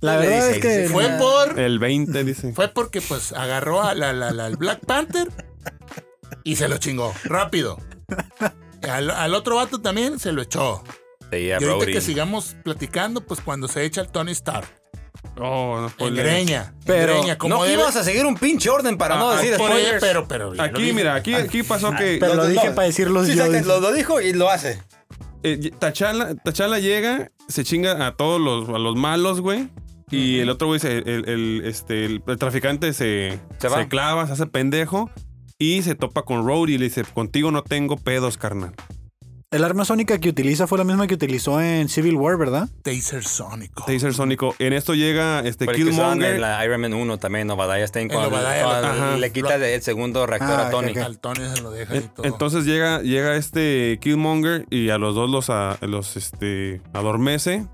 [0.00, 0.92] la verdad dice, es que.
[0.92, 1.58] Fue por.
[1.58, 2.52] El 20, dice.
[2.52, 5.28] Fue porque pues agarró a la, la- la- al Black Panther
[6.42, 7.14] y se lo chingó.
[7.24, 7.78] Rápido.
[8.82, 10.82] Al, al otro vato también se lo echó.
[11.30, 11.92] Sí, y ahorita Brody.
[11.92, 14.66] que sigamos platicando, pues cuando se echa el Tony Stark.
[15.38, 16.26] Oh, no En spoiler.
[16.26, 16.74] greña.
[16.84, 19.36] Pero en greña, como No debe- ibas a seguir un pinche orden para no Ah,
[19.36, 20.00] decir Por- spoilers.
[20.00, 20.50] pero, pero.
[20.54, 20.92] ya lo Aquí, dije.
[20.94, 22.74] mira, aquí, aquí pasó que Pero lo dije no.
[22.74, 23.44] para decirlos Sí, yo.
[23.46, 24.82] exacto, lo, lo dijo y lo hace.
[25.42, 29.70] eh, T'Challa, T'Challa llega, se chinga a todos los, a los malos, güey.
[30.10, 33.86] Y el otro güey, se- el, el- este, el, el traficante se, Se va.
[33.88, 35.10] clava, se hace pendejo
[35.58, 38.74] y se topa con Rhodey y le dice, contigo no tengo pedos, carnal.
[39.50, 42.68] El arma sónica que utiliza fue la misma que utilizó en Civil War, ¿verdad?
[42.82, 43.84] Taser Sónico.
[43.84, 44.52] Taser Sónico.
[44.58, 46.34] En esto llega este que Killmonger.
[46.34, 49.16] en la Iron Man 1 también, Obadiah Stane, En cuando, Obadiah cuando lo- Ajá.
[49.16, 50.90] le quita el segundo reactor Ah, a Tony.
[50.90, 51.02] ok, ok.
[51.04, 52.26] Al Tony se lo deja y En- todo.
[52.26, 57.64] Entonces llega, llega este Killmonger y a los dos los, a- los este, adormece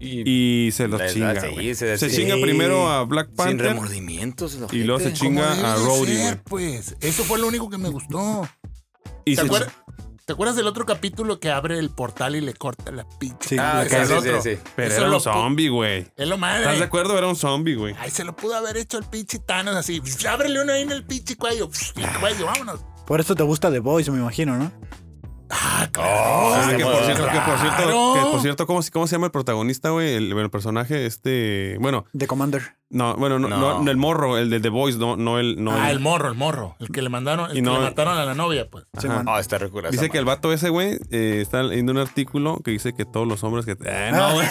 [0.00, 1.40] y se los chinga.
[1.40, 2.16] sí, se- se sí.
[2.16, 3.66] chinga primero a Black Sin Panther.
[3.68, 4.54] remordimientos.
[4.54, 6.36] el Y luego se chinga a de Rhodey, güey.
[6.44, 8.48] Pues eso fue lo único que me gustó.
[9.24, 9.72] Y ¿Te, se acuerdas,
[10.24, 13.48] ¿Te acuerdas del otro capítulo que abre el portal y le corta la pinche?
[13.48, 14.58] Sí, Ah, sí, sí, sí.
[14.76, 16.06] Pero Eso era un zombie, güey.
[16.16, 16.84] Es lo ¿Estás de madre.
[16.84, 17.16] acuerdo?
[17.18, 17.94] Era un zombie, güey.
[17.98, 20.02] Ay, se lo pudo haber hecho el pinche Thanos así.
[20.28, 21.70] Ábrele uno ahí en el pinche cuello.
[21.96, 22.80] Y el cuello, vámonos.
[23.06, 24.72] Por eso te gusta The Voice, me imagino, ¿no?
[25.50, 26.54] Ah, claro.
[26.54, 28.14] Ah, sí, que, por cierto, que por cierto, claro.
[28.14, 30.14] que por cierto, ¿cómo, se- cómo se llama el protagonista, güey?
[30.14, 31.76] El, el personaje, este.
[31.80, 32.74] Bueno, The Commander.
[32.90, 33.82] No, bueno, no, No.
[33.82, 35.62] no, el morro, el de The Voice, no, no el.
[35.62, 36.76] No ah, el- el morro, el morro.
[36.78, 38.84] El que le mandaron, el Y que no- le mataron a la novia, pues.
[39.26, 39.96] Ah, está recurrente.
[39.96, 43.26] Dice que el vato ese, güey, eh, está leyendo un artículo que dice que todos
[43.26, 43.72] los hombres que.
[43.72, 44.46] Eh, no, güey.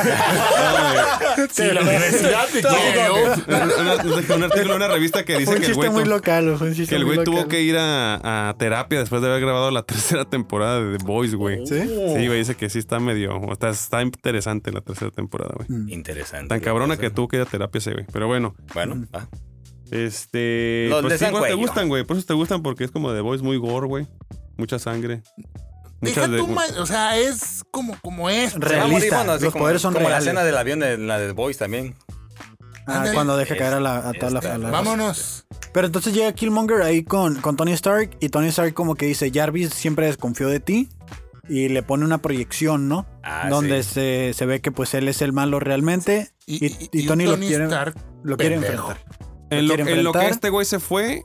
[1.51, 5.89] Sí, la universidad de un artículo en una revista que dice que el chiste güey.
[5.91, 9.21] muy local, fue un chiste Que el güey tuvo que ir a, a terapia después
[9.21, 11.65] de haber grabado la tercera temporada de The Boys, güey.
[11.65, 11.79] ¿Sí?
[11.81, 13.39] Sí, güey, dice que sí está medio.
[13.51, 15.93] Está, está interesante la tercera temporada, güey.
[15.93, 16.49] Interesante.
[16.49, 18.05] Tan cabrona que tuvo que ir a terapia ese, güey.
[18.11, 19.27] Pero bueno, Bueno, ah.
[19.91, 20.87] este.
[20.89, 22.03] Los pues de sí, San ¿cuál te gustan, güey.
[22.03, 24.07] Por eso te gustan porque es como The Boys muy gore, güey.
[24.57, 25.21] Mucha sangre.
[26.01, 26.37] Deja de.
[26.37, 28.53] tú, o sea, es como, como es.
[28.53, 28.91] Va a Realista.
[28.93, 31.31] morir, bueno, así Los como, poderes son como la escena del avión de la de
[31.31, 31.95] Boys también.
[32.87, 33.15] Ah, Ándale.
[33.15, 35.45] cuando deja caer a, la, a toda la, Esta- la- Vámonos.
[35.73, 39.31] Pero entonces llega Killmonger ahí con, con Tony Stark y Tony Stark como que dice,
[39.33, 40.89] Jarvis siempre desconfió de ti
[41.49, 43.07] y le pone una proyección, ¿no?
[43.23, 43.89] Ah, Donde sí.
[43.93, 47.25] se, se ve que pues él es el malo realmente y, y- y un Tony,
[47.25, 47.67] lo quiere,
[48.23, 48.97] lo quiere enfrentar.
[49.49, 50.31] En lo, quiere en lo que enfrentar.
[50.31, 51.23] este güey se fue,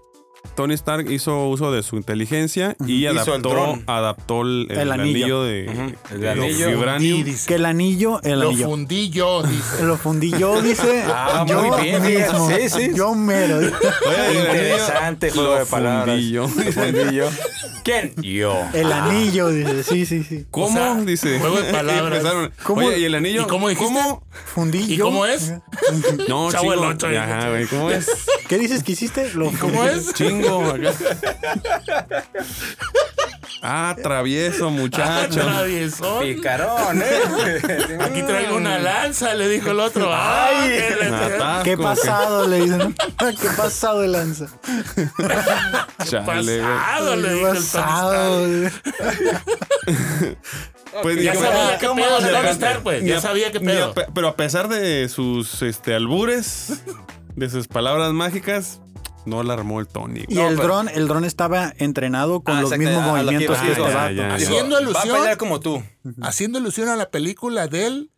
[0.57, 3.85] Tony Stark hizo uso de su inteligencia y Hizo el adaptó, dron.
[3.87, 5.41] adaptó el, el El anillo.
[5.41, 5.43] anillo.
[5.45, 5.95] de.
[6.13, 6.69] El de anillo.
[6.69, 7.21] vibranium.
[7.21, 8.67] Y dice, Que el anillo, el lo anillo.
[8.69, 9.83] fundí yo, dice.
[9.85, 11.05] Lo fundí yo, dice.
[11.13, 12.51] Ah, yo muy bien, mismo.
[12.51, 12.91] Sí, sí.
[12.95, 13.59] Yo mero.
[13.59, 13.71] Oye,
[14.41, 16.17] Interesante juego lo de palabras.
[16.17, 16.43] fundí yo.
[16.43, 17.29] Lo fundí yo.
[17.85, 18.15] ¿Quién?
[18.23, 18.63] Yo.
[18.75, 19.83] El anillo, dice.
[19.85, 20.45] Sí, sí, sí.
[20.51, 20.67] ¿Cómo?
[20.67, 21.39] O sea, Dice.
[21.39, 22.23] juego de palabras.
[22.65, 22.87] ¿Cómo?
[22.87, 23.43] Oye, ¿y el anillo?
[23.43, 23.93] ¿Y cómo dijiste?
[23.95, 24.23] ¿Cómo?
[24.55, 25.05] Fundí ¿Y yo.
[25.07, 25.55] cómo es?
[26.29, 28.09] No, Chavo el ocho, Ajá, güey, ¿cómo es?
[28.49, 29.33] ¿Qué dices que hiciste?
[29.35, 30.13] Lo ¿Cómo es?
[30.41, 32.25] Acá.
[33.63, 35.35] Ah, travieso, muchacho.
[35.41, 36.23] Traviesón.
[36.23, 37.61] Picarón, ¿eh?
[38.01, 40.09] Aquí traigo una lanza, le dijo el otro.
[40.11, 40.69] ¡Ay!
[40.71, 42.49] qué la- Atasco, ¿Qué que- pasado?
[42.49, 42.95] Le dicen.
[43.19, 44.47] ¿Qué pasado de lanza?
[46.07, 46.63] Chale.
[46.63, 48.47] Pasado, le ¿Qué dijo el pasado?
[51.03, 52.51] Pues Ya ni- sabía qué ¿Cómo pedo Tony levanta?
[52.53, 53.05] Stark, pues.
[53.05, 53.95] Ya a- sabía qué a pedo.
[53.95, 56.83] pe- pero a pesar de sus este, albures,
[57.37, 58.81] de sus palabras mágicas,
[59.31, 60.25] no la armó el Tony.
[60.29, 63.37] Y el pero- dron, el dron estaba entrenado con Ah, los mismos a lo que
[63.37, 63.67] movimientos iba.
[63.67, 64.15] que este Ah, ya, vato.
[64.15, 64.35] ya, ya.
[64.35, 65.17] Haciendo Va a alusión.
[65.17, 65.83] pelear como tú.
[66.23, 68.11] Haciendo alusión a la película del.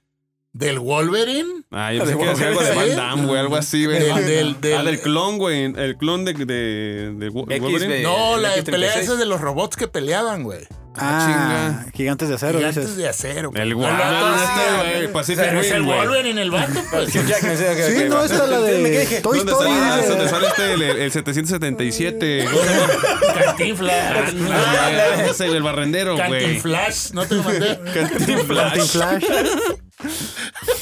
[0.54, 1.48] Del Wolverine.
[1.70, 2.74] Ah, yo pensé que decía algo de.
[2.74, 3.98] Van Damme, güey, algo así, güey.
[4.00, 5.64] Del- del- del- ah, del clon, güey.
[5.64, 8.02] El clon de, de, de Wo- X, Wolverine.
[8.02, 8.70] No, la de X-36.
[8.70, 10.66] pelea esa de los robots que peleaban, güey.
[10.94, 12.96] Ah, gigantes de acero, Gigantes dices.
[12.96, 13.50] de acero.
[13.54, 15.82] El El Wolverine, este, güey, Pacific es el.
[15.82, 17.12] Wolverine, el vato, pues.
[17.12, 17.18] Sí,
[18.08, 19.70] no, esta es la de Toy ¿Dónde Story.
[20.08, 22.44] ¿Dónde sale este, el, el 777?
[22.44, 23.44] ¿Cómo se llama?
[23.44, 24.34] Cantinflas.
[24.50, 26.28] Ah, ese, el barrendero, güey.
[26.42, 27.80] Cantinflash, ¿no te lo mandé?
[27.94, 28.72] Cantinflas.
[28.72, 29.24] Anti-flash.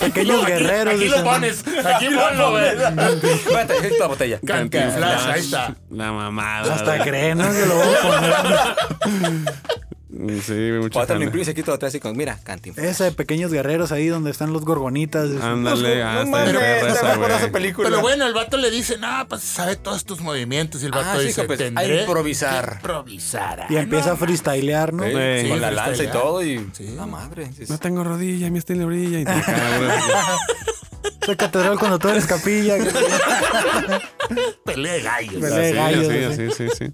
[0.01, 0.95] Pequeños guerreros.
[0.95, 1.65] Aquí lo pones.
[1.85, 2.67] Aquí ponlo, güey.
[2.69, 4.41] Espérate, ahí está la botella.
[4.45, 5.77] Cantinflash, ahí está.
[5.91, 6.75] La mamada.
[6.75, 7.53] Hasta creen, ¿no?
[7.53, 9.55] Que lo voy a poner.
[10.43, 11.25] Sí, jala.
[11.25, 12.85] imprimes aquí todo atrás y con, mira, Cantinflas.
[12.85, 15.31] Ese de pequeños guerreros ahí donde están los gorgonitas.
[15.41, 17.89] Ándale, ah, bien mames, perra ¿te esa, esa película?
[17.89, 20.83] Pero bueno, el vato le dice, no, pues sabe todos tus movimientos.
[20.83, 22.73] Y el vato Ah, sí, dice, pues, a improvisar.
[22.77, 23.67] improvisar.
[23.69, 25.05] Y Ah, empieza no, a freestylear, ¿no?
[25.05, 25.11] Sí,
[25.43, 26.69] Sí, con la lanza y todo y...
[26.73, 26.89] Sí.
[26.97, 27.47] La madre.
[27.57, 27.73] sí, sí.
[27.73, 29.21] No tengo rodilla, mi estilo brilla.
[29.21, 29.33] Y te.
[31.25, 32.77] Soy catedral cuando tú eres capilla.
[34.65, 35.35] Pelea de gallos.
[35.35, 36.93] Pelea de gallos, Sí, sí, sí, sí.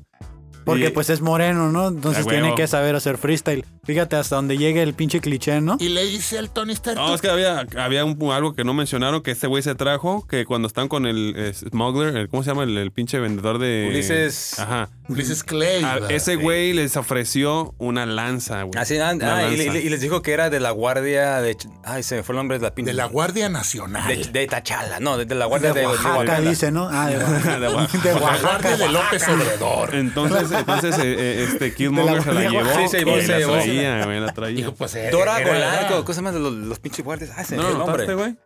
[0.66, 1.88] Porque Y- pues es moreno, ¿no?
[1.88, 3.64] Entonces A tiene que saber hacer freestyle.
[3.85, 5.76] Fíjate hasta donde llegue el pinche cliché, ¿no?
[5.79, 8.74] Y le dice al Tony Stark, No, es que había, había un- algo que no
[8.74, 12.42] mencionaron que este güey se trajo, que cuando están con el eh, smuggler, el- ¿cómo
[12.42, 12.64] se llama?
[12.64, 13.88] El, el pinche vendedor de...
[13.88, 14.88] Ulises- Ajá.
[15.09, 15.85] Ulises Clay.
[15.85, 16.11] A- ¿verdad?
[16.11, 18.76] ese güey les ofreció una lanza, güey.
[18.76, 19.72] Así, ah, Una ah, y, lanza.
[19.74, 21.57] le- y les dijo que era de la guardia de...
[21.85, 22.90] Ay, se me fue el nombre de la pinche...
[22.90, 24.09] De la Guardia Nacional.
[24.09, 26.40] De, de Tachala, no, de, de la guardia De de, Oaxaca, Oaxaca.
[26.40, 26.88] dice, ¿no?
[26.90, 27.59] Ah, de Oaxaca.
[27.61, 28.02] De Oaxaca.
[28.09, 28.46] De la Oaxaca.
[28.48, 29.94] Guardia de López Obrador.
[29.94, 32.64] Entonces, Entonces, eh, eh, este Killmonger se la la llevó.
[32.74, 33.52] Sí, se llevó, se la llevó.
[33.54, 34.56] traía, güey, la traía.
[34.56, 37.30] Dijo, pues, eh, Dora Golarco, cosas más de los, los pinches guardias.
[37.36, 38.14] Ah, se me ¿No el nombre.
[38.14, 38.36] güey?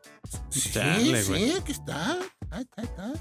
[0.51, 1.45] Sí, Chale, güey.
[1.51, 2.19] sí, aquí está.
[2.51, 3.13] Ahí está, ahí está.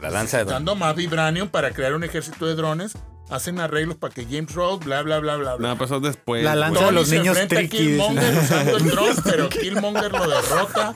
[0.00, 2.92] La lanza de Dando más vibranium para crear un ejército de drones.
[3.30, 5.68] Hacen arreglos para que James Rhodes, bla, bla, bla, bla, bla.
[5.68, 6.42] No, pasó después.
[6.42, 7.80] La lanza de los niños triquis.
[7.80, 10.94] Killmonger usando el dron, pero Killmonger lo derrota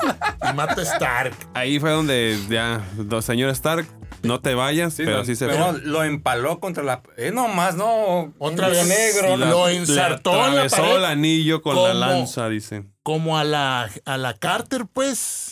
[0.50, 1.34] y mata a Stark.
[1.52, 2.82] Ahí fue donde ya,
[3.20, 3.86] señor Stark,
[4.22, 5.80] no te vayas, pero no, sí se pero fue.
[5.82, 7.02] lo empaló contra la.
[7.18, 8.32] Eh, no más, no.
[8.38, 8.86] Otra vez.
[8.86, 9.36] negro.
[9.36, 12.84] La- lo ensartó en la pared el anillo con la lanza, dice.
[13.02, 15.51] Como a la, a la Carter, pues.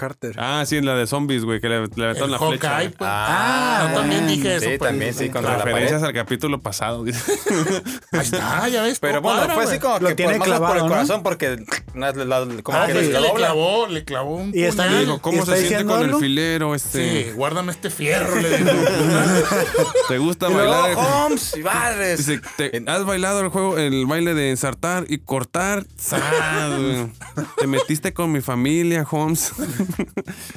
[0.00, 0.34] Carter.
[0.38, 2.96] Ah, sí, en la de zombies, güey, que le, le aventaron la Hawkeye, flecha.
[2.98, 3.10] pues.
[3.12, 4.64] Ah, yo también dije eso.
[4.70, 4.90] sí, pues.
[4.90, 7.04] también, sí, la Referencias al capítulo pasado.
[8.12, 8.98] Ahí está, ya ves.
[8.98, 10.88] Pero bueno, fue así como Lo que tiene por, más por clavado, el ¿no?
[10.88, 14.62] corazón porque la- la- la- como Ah, que sí, le clavó, le clavó un Y
[14.62, 14.86] está.
[14.88, 16.16] Dijo, ¿cómo ¿Está se siente con algo?
[16.16, 17.24] el filero este?
[17.24, 18.70] Sí, guárdame este fierro, le dijo.
[20.08, 20.96] ¿Te gusta Y luego, bailar?
[21.24, 22.26] Holmes y madres.
[22.26, 25.84] Dice, ¿te- ¿has bailado el juego, el baile de ensartar y cortar?
[27.58, 29.52] Te metiste con mi familia, Holmes.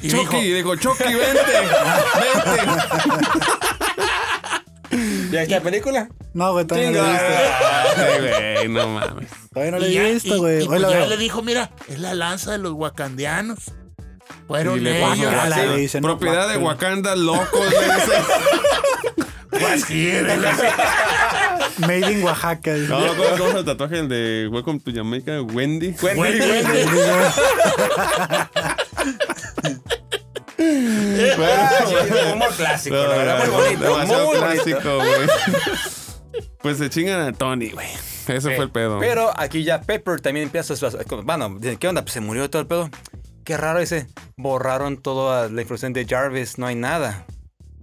[0.01, 1.75] Y Chucky, dijo- digo, Chucky, vente, vente.
[5.31, 6.07] ¿Ya está la película?
[6.33, 7.27] No, güey, todavía no la he visto.
[7.97, 8.19] Ay,
[8.57, 9.29] güey, no mames.
[9.51, 10.63] Todavía no la y he visto, güey.
[10.63, 11.07] y pues ya veo.
[11.07, 13.59] le dijo, mira, es la lanza de los wakandianos.
[13.67, 15.19] Y Fueron le ellos.
[15.31, 15.75] la Wakanda.
[15.75, 16.07] dicen, ¿no?
[16.09, 17.69] Propiedad de Wakanda, locos,
[19.51, 19.59] le.
[19.59, 20.39] Guasquieres.
[21.79, 22.73] Made in Oaxaca.
[22.73, 25.41] No, ¿cómo, cómo es el tatuaje el de Welcome to Jamaica?
[25.41, 25.93] Wendy.
[25.99, 26.41] Güey, güey,
[28.55, 28.75] Ah,
[30.57, 33.83] sí, humor clásico, la verdad, muy bonito.
[33.83, 34.63] Demasiado Muy bonito.
[34.63, 35.27] clásico, güey.
[36.61, 37.87] Pues se chingan a Tony, güey.
[38.27, 38.99] Ese fue el pedo.
[38.99, 40.89] Pero aquí ya Pepper también empieza su...
[41.23, 42.01] Bueno, ¿qué onda?
[42.03, 42.89] Pues se murió todo el pedo.
[43.43, 44.07] Qué raro dice.
[44.37, 47.25] Borraron toda la información de Jarvis, no hay nada.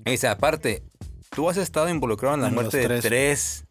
[0.06, 0.82] Y dice, aparte,
[1.30, 3.66] tú has estado involucrado en la En muerte de tres.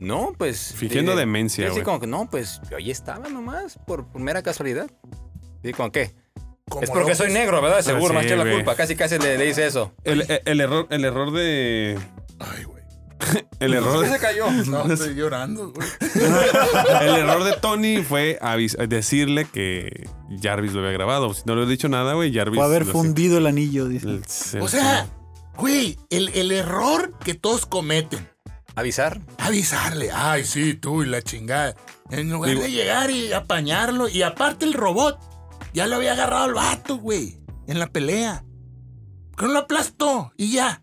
[0.00, 0.74] No, pues...
[0.74, 1.84] Fingiendo dice- demencia, Dice güey.
[1.84, 4.90] como que no, pues yo ahí estaba nomás, por, por mera casualidad.
[5.62, 6.12] Dice como que...
[6.70, 7.18] Como Es porque locos.
[7.18, 7.82] soy negro, ¿verdad?
[7.82, 8.54] Seguro, Ah, me sí, echó la güey.
[8.54, 8.74] culpa.
[8.76, 9.92] Casi, casi le, le dice eso.
[10.04, 11.98] El, el- el error, el error de.
[12.38, 12.80] Ay, güey.
[13.60, 14.50] El error, ¿Por qué se cayó?
[14.66, 15.86] No, estoy llorando, güey.
[17.02, 20.08] el error de Tony fue avis- decirle que
[20.42, 21.34] Jarvis lo había grabado.
[21.34, 22.56] Si no le he dicho nada, güey, Jarvis.
[22.56, 24.06] Fue haber lo- fundido el anillo, dice.
[24.08, 25.06] el- O sea,
[25.58, 28.26] güey, el, el error que todos cometen.
[28.76, 29.20] ¿Avisar?
[29.38, 31.74] Avisarle, ay, sí, tú y la chingada.
[32.10, 34.08] En lugar Digo- de llegar y apañarlo.
[34.08, 35.18] Y aparte el robot,
[35.72, 37.38] ya lo había agarrado el vato, güey.
[37.66, 38.44] En la pelea.
[39.36, 40.82] Que no lo aplastó y ya.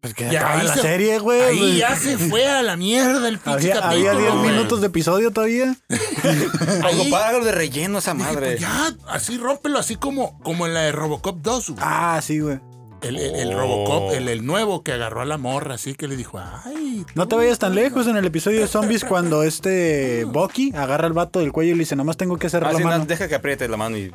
[0.00, 1.40] Pues que Ya, acaba ahí la se- serie, güey.
[1.42, 4.18] Ahí Pues, ya se fue a la mierda el pinche Había, había capítulo.
[4.20, 4.50] 10 güey.
[4.52, 5.76] minutos de episodio todavía.
[6.84, 8.46] Ahí- algo de relleno esa Dije, madre.
[8.52, 11.80] pues ya, así rómpelo, así como, como en la de Robocop 2, güey.
[11.84, 12.60] Ah, sí, güey.
[13.02, 13.58] El, el- el Oh.
[13.58, 17.06] Robocop, el, el nuevo que agarró a la morra, así que le dijo, ay.
[17.14, 21.12] No te vayas tan lejos en el episodio de zombies cuando este Bucky agarra al
[21.12, 23.06] vato del cuello y le dice, nomás tengo que cerrar Ah, la sí, no, mano.
[23.06, 24.12] deja que apriete la mano y...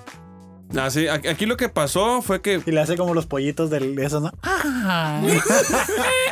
[0.76, 3.96] Ah, sí, aquí lo que pasó fue que Y le hace como los pollitos del,
[3.96, 4.32] de esos, ¿no?
[4.42, 5.22] Ah.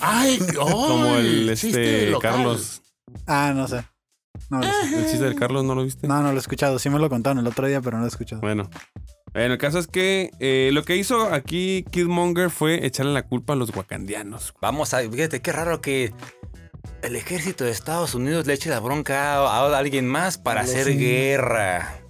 [0.00, 2.12] Ay, como el este.
[2.20, 2.82] Carlos.
[3.26, 3.84] Ah, no sé.
[4.50, 4.96] No, lo sé.
[4.96, 6.06] El chiste del Carlos, ¿no lo viste?
[6.08, 6.78] no, no lo he escuchado.
[6.78, 8.40] Sí me lo contaron el otro día, pero no lo he escuchado.
[8.40, 8.68] Bueno.
[9.32, 13.54] Bueno, el caso es que eh, lo que hizo aquí Killmonger fue echarle la culpa
[13.54, 14.52] a los wakandianos.
[14.60, 15.00] Vamos a...
[15.00, 16.12] Fíjate, qué raro que
[17.02, 20.98] el ejército de Estados Unidos le eche la bronca a, a alguien más para hacer
[20.98, 22.00] guerra.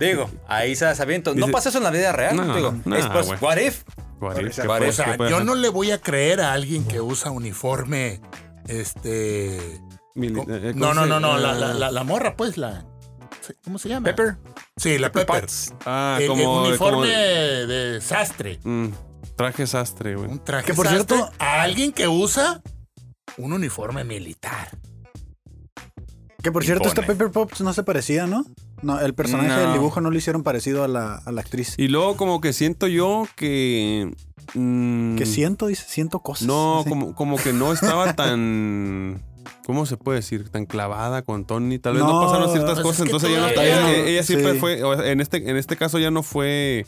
[0.00, 1.34] Digo, ahí se las aviento.
[1.34, 2.34] No pasa eso en la vida real.
[2.34, 3.84] No, Digo, no, es pues, what if?
[4.20, 8.20] What O sea, yo no le voy a creer a alguien que usa uniforme,
[8.66, 9.80] este...
[10.14, 10.44] ¿cómo?
[10.48, 12.84] eh, No, ¿cómo no, no, no, la, ah, la, la, la morra, pues, la...
[13.64, 14.04] ¿Cómo se llama?
[14.04, 14.36] Pepper.
[14.76, 15.46] Sí, la Pepper.
[15.86, 16.62] Ah, El- el como...
[16.64, 18.60] uniforme como- de sastre.
[18.64, 18.88] mm,
[19.36, 20.30] traje sastre, güey.
[20.30, 22.62] Un traje Que, por sastre cierto- a alguien que usa
[23.36, 24.68] un uniforme militar.
[26.42, 27.02] Que por cierto, esta.
[27.02, 28.44] Pepper Pops no se parecía, ¿no?
[28.82, 29.58] No, el personaje No.
[29.58, 31.74] del dibujo no lo hicieron parecido a la, a la actriz.
[31.76, 34.10] Y luego como que siento yo que...
[34.54, 36.46] mm, Que siento, dice, siento cosas.
[36.46, 36.88] No, así.
[36.88, 39.22] como, como que no estaba tan...
[39.66, 40.48] ¿Cómo se puede decir?
[40.48, 41.78] Tan clavada con Tony.
[41.78, 43.00] Tal vez no, No, pasaron ciertas pues cosas.
[43.00, 43.64] es que Entonces ella no está...
[43.64, 44.58] Ella, ella siempre Sí.
[44.58, 45.10] fue...
[45.10, 46.86] en, este, en este caso ya no fue...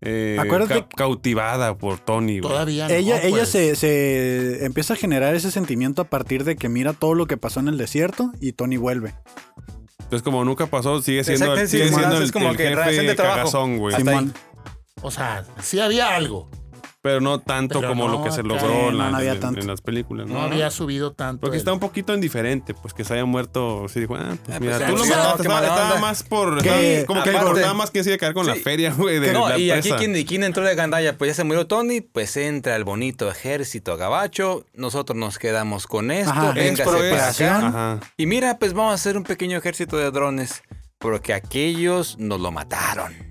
[0.00, 2.50] eh, Acuérdate- ca- cautivada por Tony, güey.
[2.52, 3.48] Todavía no, Ella, ella pues.
[3.50, 7.36] se, se empieza a generar ese sentimiento a partir de que mira todo lo que
[7.36, 9.14] pasó en el desierto y Tony vuelve.
[10.00, 13.14] Entonces como nunca pasó, sigue siendo, el, sigue es como el que relación de jefe
[13.16, 13.36] trabajo.
[13.38, 13.94] cagazón, güey.
[15.02, 16.48] O sea, sí había algo.
[17.08, 19.32] Pero no tanto Pero como no, lo que se logró en, no, la- no había
[19.32, 19.60] en- tanto.
[19.60, 20.26] en las películas.
[20.26, 20.40] No ¿no?
[20.42, 21.40] había subido tanto.
[21.40, 23.86] Porque el- está un poquito indiferente, pues que se haya muerto.
[23.88, 26.22] Sí, dijo, ah, pues Ah, mira, pues, tú lo sí, mataste, no, qué estaba, más
[26.22, 26.62] por.
[26.62, 29.18] Que- estaba como que importaba más quién se iba a quedar con la feria, güey,
[29.20, 29.90] de No, la y aquí.
[29.92, 33.30] ¿quién, y quién entró de gandalla, pues ya se murió Tony, pues entra el bonito
[33.30, 38.00] ejército gabacho, nosotros nos quedamos con esto, Ajá, para acá.
[38.16, 40.62] Y mira, pues vamos a hacer un pequeño ejército de drones,
[40.98, 43.27] porque aquellos nos lo mataron.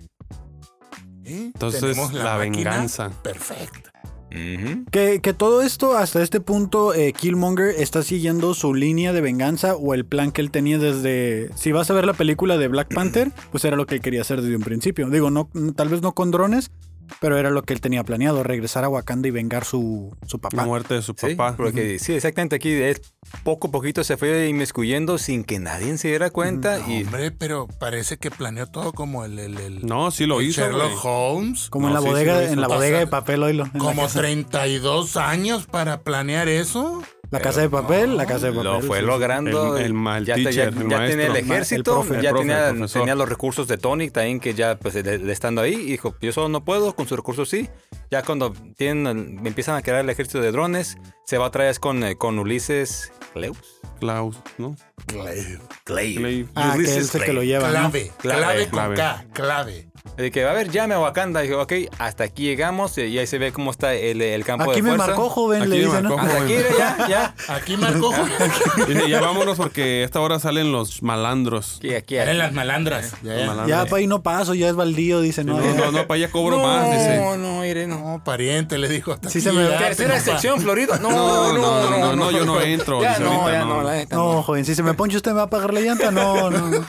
[1.28, 1.52] ¿Eh?
[1.54, 3.12] Entonces, Tenemos la venganza.
[3.22, 3.92] Perfecta.
[4.30, 4.86] Ujú.
[4.92, 9.76] Que, que todo esto, hasta este punto, eh, Killmonger está siguiendo su línea de venganza
[9.76, 11.50] o el plan que él tenía desde...
[11.56, 14.22] Si vas a ver la película de Black Panther, pues era lo que él quería
[14.22, 15.10] hacer desde un principio.
[15.10, 16.72] Digo, no, tal vez no con drones,
[17.20, 20.50] pero era lo que él tenía planeado, regresar a Wakanda y vengar su, su La
[20.50, 20.66] papá.
[20.66, 21.56] muerte de su Sí, papá.
[22.00, 23.00] sí, exactamente aquí él
[23.44, 27.68] poco a poquito se fue inmiscuyendo sin que nadie se diera cuenta y Hombre, pero
[27.80, 30.62] parece que planeó todo como el, el, el- No, sí lo el hizo.
[30.62, 31.00] Sherlock güey.
[31.04, 31.70] Holmes.
[31.70, 32.54] Como No, en la sí, sí bodega, hizo.
[32.54, 33.66] en la bodega de papel, oílo.
[33.74, 34.20] la Como casa.
[34.20, 37.04] 32 años para planear eso.
[37.30, 38.64] La casa de papel, la casa de papel.
[38.64, 39.08] lo fue sí, sí.
[39.08, 39.76] logrando.
[39.78, 42.22] El- el ma- el ya, te- ya- teacher, el ya tenía el ejército, El profe.
[42.24, 45.74] ya El profe, tenía, tenía los recursos de Tonic también, que ya pues estando ahí,
[45.74, 47.70] y dijo, yo solo no puedo, con sus recursos sí.
[48.12, 52.04] Ya cuando tienen, empiezan a crear el ejército de drones, se va otra vez con,
[52.04, 53.58] eh, con Ulises Cleus.
[54.00, 54.76] Klaus, ¿no?
[55.06, 55.60] Clave.
[55.86, 56.48] Clay.
[56.56, 57.74] Ah, que él es el que lo lleva, ¿no?
[57.74, 58.12] Clave.
[58.18, 58.96] Clave, Clave con clave.
[58.96, 59.26] K.
[59.34, 59.87] Clave.
[60.16, 61.42] De que, a ver, llame a Wakanda.
[61.42, 64.82] Dije, ok, hasta aquí llegamos, y ahí se ve cómo está el, el campo Aquí
[64.82, 65.08] de me fuerza.
[65.08, 66.18] marcó, joven, Aquí le me dice, ¿no?
[66.18, 66.66] Hasta aquí, joven.
[66.78, 67.36] ya, ya.
[67.54, 68.12] Aquí marcó.
[68.88, 71.78] Dice, ya vámonos porque a esta hora salen los malandros.
[71.78, 72.34] Aquí, aquí, aquí.
[72.38, 73.14] las malandras.
[73.24, 73.46] Ya, ya.
[73.48, 73.68] malandras.
[73.68, 75.74] Ya para ahí no paso, ya es baldío, dice, No, ¿no?
[75.76, 77.18] no, no, para allá cobro más, dice.
[77.18, 78.22] No, no, Irene, no.
[78.24, 79.14] Pariente, le dijo.
[79.14, 80.22] Hasta Sí aquí se me- Tercera papá.
[80.26, 80.98] sección, Florido.
[81.02, 83.76] No, No, no, no, no, yo no entro, Ya dice no, ahorita, ya no.
[83.76, 84.16] no, la neta.
[84.16, 86.86] No, joven, si se me ponche usted me va a pagar la llanta, no, no.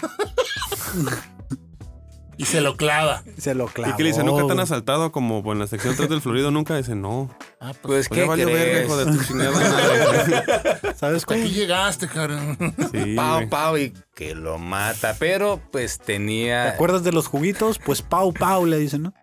[2.39, 3.23] Y se lo clava.
[3.37, 3.93] Se lo clavó.
[3.93, 4.23] ¿Y qué le dice?
[4.25, 6.51] ¿Nunca te han asaltado como en la sección 3 del Florido?
[6.53, 7.29] Nunca dice, no.
[7.61, 10.95] Ah, pues, Pues, ¿qué valió verga, hijo de tu chingada madre.
[10.97, 11.41] ¿Sabes cómo?
[11.41, 12.57] aquí llegaste, cabrón.
[12.93, 13.49] Sí, Pau.
[13.49, 15.17] Pau, y que lo mata.
[15.19, 16.69] Pero, pues, ¿Te tenía...
[16.69, 17.79] acuerdas de los juguitos?
[17.85, 19.15] Pues Pau Pau le dicen, ¿no?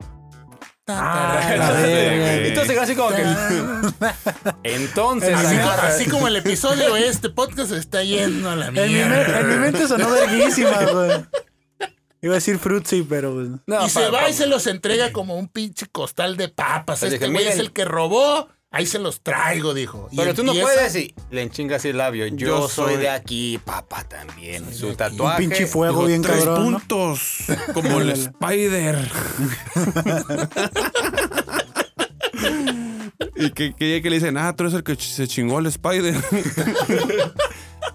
[0.87, 2.33] Ah, la verga.
[2.47, 3.23] Entonces, así como que...
[4.63, 8.67] Entonces, Así, agarra- así como el episodio de este podcast se está yendo a la
[8.67, 9.39] En mi, mierda.
[9.39, 11.25] en mi mente sonó verguísima, güey.
[12.25, 13.35] Iba a decir Fruitsy, pero...
[13.35, 16.37] pues, No, y se pa- va pa- y se los entrega como un pinche costal
[16.37, 17.03] de papas.
[17.03, 17.67] Este dije, güey es miren.
[17.67, 18.49] el que robó.
[18.71, 20.09] Ahí se los traigo, dijo.
[20.11, 22.25] Y Pero tú no empieza- puedes y le enchingas el labio.
[22.25, 24.73] Yo, Yo soy soy- de aquí, papá también.
[24.73, 25.43] Su tatuaje.
[25.43, 26.79] Un pinche fuego Dijo, bien tres cabrón, ¿no?
[26.79, 27.21] puntos,
[27.75, 28.09] como el
[28.43, 29.07] Spider.
[33.35, 35.67] y que, que, que le dicen, ah, tú eres el que ch- se chingó el
[35.67, 36.15] Spider.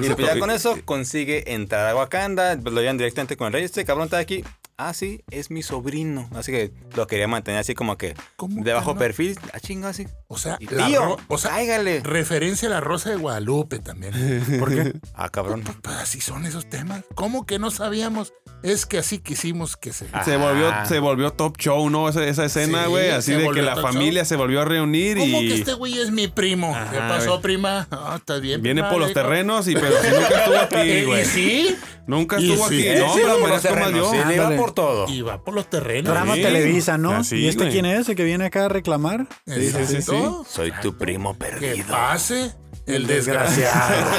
[0.00, 2.56] y pues ya con eso consigue entrar a Wakanda.
[2.60, 3.64] Pues lo llevan directamente con el rey.
[3.64, 4.44] Este cabrón está aquí.
[4.78, 6.28] Ah, sí, es mi sobrino.
[6.34, 8.98] Así que lo quería mantener así como que ¿Cómo de que bajo no?
[8.98, 9.38] perfil.
[9.54, 10.06] Ah, chinga, así.
[10.28, 12.00] O sea, Y tío, o sea, cáigale.
[12.00, 14.12] referencia a la Rosa de Guadalupe también.
[14.60, 14.92] ¿Por qué?
[15.14, 15.62] Ah, cabrón.
[15.80, 17.04] Pues así son esos temas.
[17.14, 18.34] ¿Cómo que no sabíamos?
[18.62, 20.06] Es que así quisimos que se...
[20.24, 20.84] Se volvió, Ah.
[20.84, 22.08] se volvió top show, ¿no?
[22.10, 23.10] Esa, esa escena, Sí, güey.
[23.12, 24.28] así de que la familia show.
[24.28, 26.72] se volvió a reunir ¿Cómo y que este güey es mi primo?
[26.90, 27.42] ¿Qué Ajá, pasó, güey.
[27.42, 27.86] prima?
[27.90, 28.62] Ah, ¿Estás bien?
[28.62, 28.90] viene prima?
[28.90, 31.22] por los terrenos, y pero si nunca estuvo aquí, ¿Y, güey.
[31.22, 31.76] y sí?
[32.06, 33.00] Nunca estuvo sí, aquí.
[33.00, 33.20] No, Sí,
[33.62, 34.10] terrenos, yo.
[34.12, 35.06] sí, le iba por todo.
[35.08, 36.12] Y va por los terrenos.
[36.12, 36.42] Drama Sí.
[36.42, 37.12] Televisa, ¿no?
[37.12, 37.72] Así, ¿Y este güey.
[37.72, 38.08] quién es?
[38.08, 39.26] ¿El que viene acá a reclamar?
[39.46, 40.12] sí, sí, sí.
[40.48, 41.86] Soy tu primo Que perdido.
[41.88, 42.52] pase
[42.86, 44.06] el desgraciado.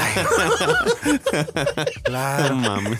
[1.05, 2.55] No Claro.
[2.55, 2.99] mames.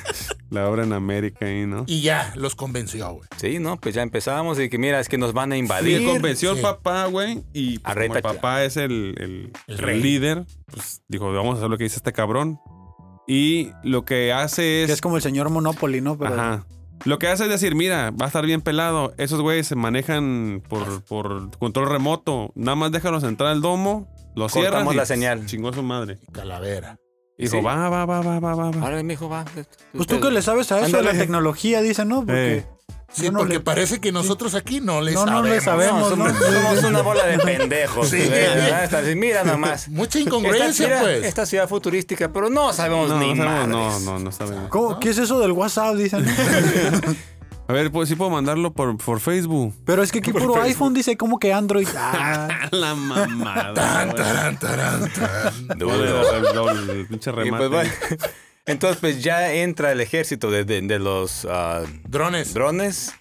[0.49, 1.83] La obra en América ahí, ¿no?
[1.87, 3.27] y ya, los convenció, güey.
[3.37, 6.05] Sí, no, pues ya empezamos y que mira, es que nos van a Y invadir.
[6.05, 6.57] convenció Sí.
[6.57, 7.43] al papá, güey.
[7.53, 10.01] Y pues, como el papá es el, el- El el rey.
[10.01, 12.59] líder, pues dijo, vamos a hacer lo que dice este cabrón.
[13.27, 14.87] Y lo que hace es...
[14.87, 16.17] Que es como el señor Monopoly, ¿no?
[16.17, 16.65] Pero Ajá.
[17.03, 19.13] Lo que hace es decir, mira, va a estar bien pelado.
[19.17, 22.51] Esos güeyes se manejan por, por control remoto.
[22.55, 25.45] Nada más déjalos entrar al domo, lo cierras Cortamos y la señal.
[25.45, 26.19] chingó a su madre.
[26.31, 26.97] Calavera.
[27.37, 27.63] Dijo, Sí.
[27.63, 28.71] va, va, va, va, va, va.
[28.71, 28.81] va.
[28.81, 29.45] Ahora, mijo, va.
[29.93, 31.13] Pues tú que le sabes a eso, Ándale.
[31.13, 32.25] la tecnología, dice, ¿no?
[32.25, 32.65] Porque Eh.
[33.13, 35.49] Sí, no porque le- parece que nosotros aquí no le No, no sabemos.
[35.49, 36.01] le sabemos.
[36.01, 36.39] No, somos, ¿no?
[36.51, 38.09] somos una bola de pendejos.
[38.09, 38.17] Sí.
[38.27, 39.03] ¿verdad?
[39.15, 39.87] Mira nomás.
[39.87, 41.23] Mucha Esta, incongruencia, mira, pues.
[41.25, 44.01] esta ciudad futurística, pero no sabemos No, ni no, sabemos, madres.
[44.03, 44.69] no, no, no sabemos.
[44.69, 44.99] ¿Cómo?
[44.99, 45.95] ¿Qué es eso del WhatsApp?
[45.95, 46.25] Dicen.
[47.69, 49.73] A ver, pues sí puedo mandarlo por, por Facebook.
[49.85, 51.87] Pero es que aquí puro iPhone dice como que Android.
[51.97, 53.73] Ah, La mamada.
[53.73, 55.77] Tan, taran, taran, tan.
[55.77, 57.05] Duro.
[57.09, 57.57] Pinche Y remate.
[57.57, 57.91] pues, bueno,
[58.65, 62.53] Entonces, pues ya entra el ejército de, de- de los ah, Drones.
[62.53, 63.13] drones,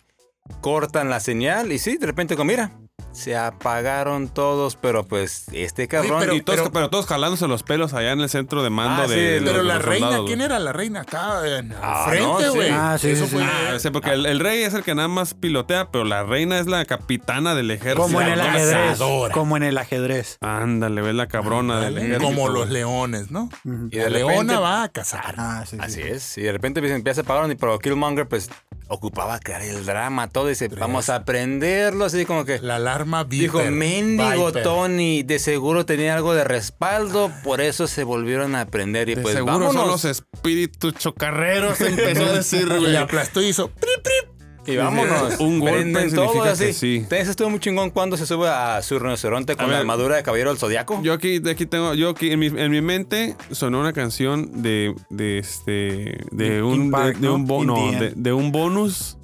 [0.61, 2.71] cortan la señal y sí, de repente, como mira,
[3.17, 6.21] se apagaron todos, pero pues este cabrón...
[6.21, 9.09] pero- y todos, pero, todos jalándose los pelos allá en el centro de mando Ah,
[9.09, 10.47] sí, de, Pero los- la los reina, soldados, ¿quién güey.
[10.47, 11.01] era la reina?
[11.01, 12.49] Acá en Ah, frente, no, sí.
[12.49, 12.71] güey.
[12.71, 13.41] Ah, sí, Eso sí, fue.
[13.43, 13.49] sí.
[13.51, 16.59] Ah, sí, porque el, el rey es el que nada más pilotea, pero la reina
[16.59, 18.03] es la capitana del ejército.
[18.03, 18.91] Como en el ajedrez.
[18.91, 19.35] cazadora.
[19.35, 20.39] Como en el ajedrez.
[20.41, 22.25] Ándale, ves la cabrona del ejército.
[22.25, 23.49] Como los leones, ¿no?
[23.91, 25.35] Y La de leona repente- va a cazar.
[25.39, 25.83] Ah, sí, sí.
[25.83, 26.39] Así es.
[26.39, 28.51] Y de repente empieza a pagar, pero Killmonger pues
[28.89, 30.49] ocupaba crear el drama, todo.
[30.49, 32.59] Dice, vamos a aprenderlo, así como que...
[32.61, 34.63] La alarma Dijo, Viper, mendigo Viper".
[34.63, 39.09] Tony, de seguro tenía algo de respaldo, por eso se volvieron a aprender.
[39.09, 39.87] Y De pues seguro son vámonos.
[39.89, 43.69] los espíritus chocarreros, empezó a decir, Y aplastó y hizo.
[43.71, 44.36] "Prip, prip".
[44.67, 45.39] Y vámonos.
[45.41, 46.65] Un golpe Prenden significa todo así.
[46.67, 46.97] que sí.
[46.97, 49.81] Entonces estuvo muy chingón cuando se sube a su rinoceronte con A la ver.
[49.81, 51.01] armadura de caballero del zodiaco.
[51.03, 54.63] Yo aquí, de aquí tengo, yo aquí en mi, en mi mente sonó una canción
[54.63, 57.35] de, de este, de un, de, Park, de ¿no?
[57.37, 59.19] un, bo- In no, the de, un bonus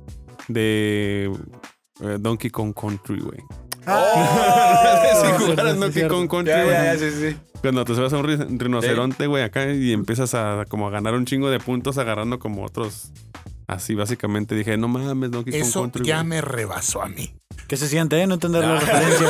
[0.48, 1.30] de
[2.00, 3.38] eh, Donkey Kong Country, güey.
[3.86, 6.14] Ah, Si jugaras sí, Donkey cierto.
[6.14, 6.74] Kong Country, ya, güey.
[6.76, 7.36] ya, ya, sí, sí.
[7.60, 11.14] Cuando te subes a un ri- rinoceronte, güey, acá y empiezas a como a ganar
[11.14, 13.12] un chingo de puntos agarrando como otros.
[13.72, 17.34] Así, básicamente dije, no mames, Donkey Kong Eso ya me rebasó a mí.
[17.68, 18.26] ¿Qué se siente, eh?
[18.26, 19.26] No entender la referencia.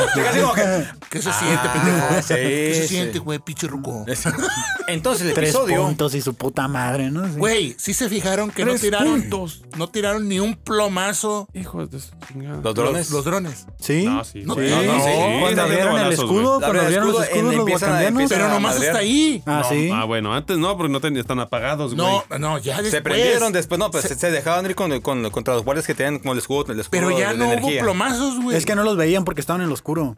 [1.09, 2.07] ¿Qué se Ah, siente, pendejo?
[2.21, 2.87] sí, ¿Qué se sí.
[2.87, 4.05] siente, güey, pinche ruco?
[4.87, 5.83] Entonces el Tres episodio.
[5.83, 7.27] puntos y su puta madre, ¿no?
[7.35, 9.21] Güey, sí se fijaron que no Tres tiraron.
[9.21, 9.63] puntos.
[9.77, 12.59] No tiraron ni un plomazo Hijos de su chingada.
[12.61, 13.09] Los drones.
[13.09, 13.65] los, los drones.
[13.79, 14.03] ¿Sí.
[14.05, 14.43] No, sí.
[14.43, 14.69] No, güey.
[14.69, 14.75] sí.
[14.75, 15.09] No, no, sí.
[15.41, 18.29] Cuando haciendo el escudo, cuando abrieron los escudo, escudos los wakandianos.
[18.29, 19.43] Pero nomás hasta ahí.
[19.45, 19.89] Ah, sí.
[19.93, 22.07] Ah, bueno, antes no, porque no están apagados, güey.
[22.29, 22.91] No, no, ya después.
[22.91, 26.19] Se prendieron después, no, pues se, dejaban ir con, con- contra los guardias que tenían
[26.19, 27.81] como el escudo, el escudo Pero ya de no hubo energía.
[27.81, 28.57] plomazos, güey.
[28.57, 30.15] Es que no los veían porque estaban en lo oscuro.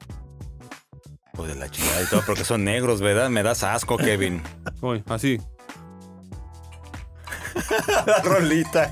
[1.33, 3.29] Pues de la chingada y todo, porque son negros, ¿verdad?
[3.29, 4.41] Me das asco, Kevin.
[4.81, 5.39] Uy, así.
[8.07, 8.89] La rolita.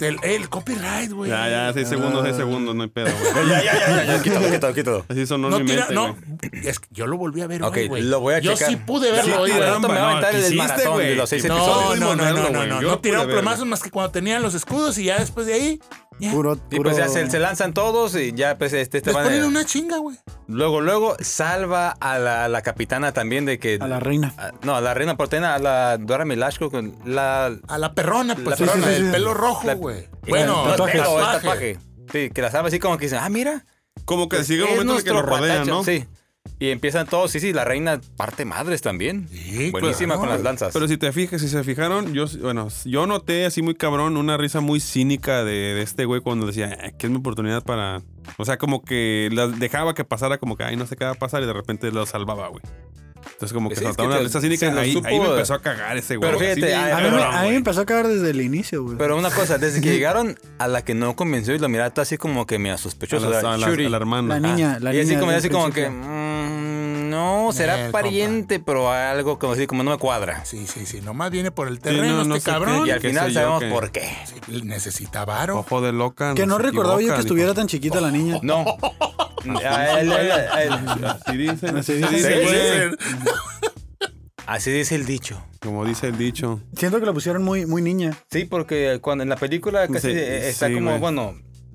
[0.00, 1.30] El, el copyright, güey.
[1.30, 3.48] Ya, ya, seis segundos, seis segundos, no hay pedo, güey.
[3.48, 5.04] Ya, ya, ya, ya, ya, quítalo, quítalo, quítalo.
[5.08, 6.16] Así sonó No en mi tira, mente, no.
[6.68, 8.02] Es que yo lo volví a ver güey.
[8.02, 8.70] lo voy a Yo checar.
[8.70, 9.60] sí pude verlo Sí, hoy, güey.
[9.62, 11.08] me va a no, aventar el maratón güey.
[11.10, 12.00] de los seis No, episodios.
[12.00, 12.74] No, no, no, no, no, no.
[12.80, 15.54] Yo No lo tiraron plomazos más que cuando tenían los escudos y ya después de
[15.54, 15.80] ahí.
[16.32, 19.24] Puro, Y pues ya se, se lanzan todos y ya pues este, este Les van
[19.24, 20.16] ponen a- una chinga, güey.
[20.46, 23.78] Luego, luego salva a la, a la capitana también de que...
[23.80, 24.32] A la reina.
[24.38, 27.46] a- no, a la reina portena, a la Dora Milashko con la...
[27.68, 29.12] A la perrona, pues, La perrona, perrona, sí, el sí.
[29.12, 30.08] pelo rojo, güey.
[30.28, 31.00] Bueno, no, tatuajes.
[31.02, 31.74] pelo, el tatuaje.
[31.74, 31.78] tatuaje.
[32.12, 33.64] Sí, que la salva así como que dicen, ah, mira.
[34.04, 35.66] Como que sigue un momento en el que lo rodean.
[35.66, 35.82] ¿no?
[35.84, 36.06] Sí.
[36.60, 39.28] Y empiezan todos, sí, sí, la reina parte madres también.
[39.30, 40.20] Sí, Buenísima claro.
[40.20, 40.72] con las lanzas.
[40.72, 44.36] Pero si te fijas, si se fijaron, yo, bueno, yo noté así muy cabrón una
[44.36, 48.02] risa muy cínica de, de este güey cuando decía "Eh, que es mi oportunidad para.
[48.38, 51.10] O sea, como que la dejaba que pasara, como que ay, no sé qué va
[51.12, 52.62] a pasar y de repente lo salvaba, güey.
[53.32, 54.80] Entonces, como que Sí, es saltaba que una risa cínica.
[54.80, 56.28] Ahí, supo- ahí me empezó a cagar ese güey.
[56.30, 58.96] Pero fíjate, A mí, a mí me empezó a cagar desde el inicio, güey.
[58.96, 62.02] Pero una cosa, desde que llegaron a la que no convenció y lo miraba todo
[62.02, 63.26] así como que me sospechoso.
[63.26, 64.38] A la, o sea, a la- a la hermana.
[64.40, 66.08] La niña, la y así niña como, así como que, principio.
[67.14, 70.44] No, será El pariente, pero algo como así como no me cuadra.
[70.44, 71.00] Sí, sí, sí.
[71.00, 72.86] Nomás viene por el Sí, terreno no, no este qué- cabrón.
[72.86, 74.08] Y al final yo, sabemos por qué.
[74.46, 75.58] Sí, necesita varo.
[75.60, 76.34] Ojo de loca.
[76.34, 77.20] Que no recordaba yo que dijo.
[77.20, 78.38] estuviera tan chiquita la niña.
[78.42, 78.64] No.
[79.44, 81.76] Así dicen.
[81.76, 82.96] Así dicen.
[84.46, 85.42] así dice el dicho.
[85.60, 86.60] Como dice el dicho.
[86.76, 88.12] Siento que la pusieron muy, muy niña.
[88.30, 91.34] Sí, porque cuando en la película casi Sí, eh, está sí, como, bueno,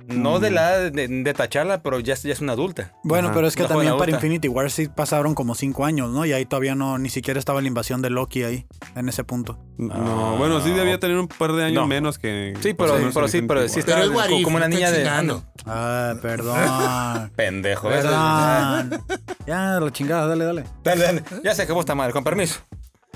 [0.10, 2.94] no de la de, de tacharla, pero ya, es- ya es una adulta.
[3.04, 3.36] Bueno, Ajá.
[3.36, 4.12] pero es que Una también para.
[4.12, 6.26] Infinity War sí pasaron como cinco años, ¿no?
[6.26, 9.60] Y ahí todavía no, ni siquiera estaba la invasión de Loki ahí, en ese punto.
[9.78, 11.88] No, bueno, sí debía tener un par de años No.
[11.88, 12.54] menos que.
[12.62, 13.48] Sí, pero, sí, pero sí War.
[13.48, 14.98] Pero está es What como, una niña de...
[14.98, 15.44] chingando.
[15.66, 17.32] Ah, perdón.
[17.36, 17.88] Pendejo.
[17.90, 19.02] perdón.
[19.48, 20.64] ya, la chingada, dale, dale.
[20.84, 21.24] Dale, dale.
[21.44, 22.60] Ya se acabó esta madre, con permiso.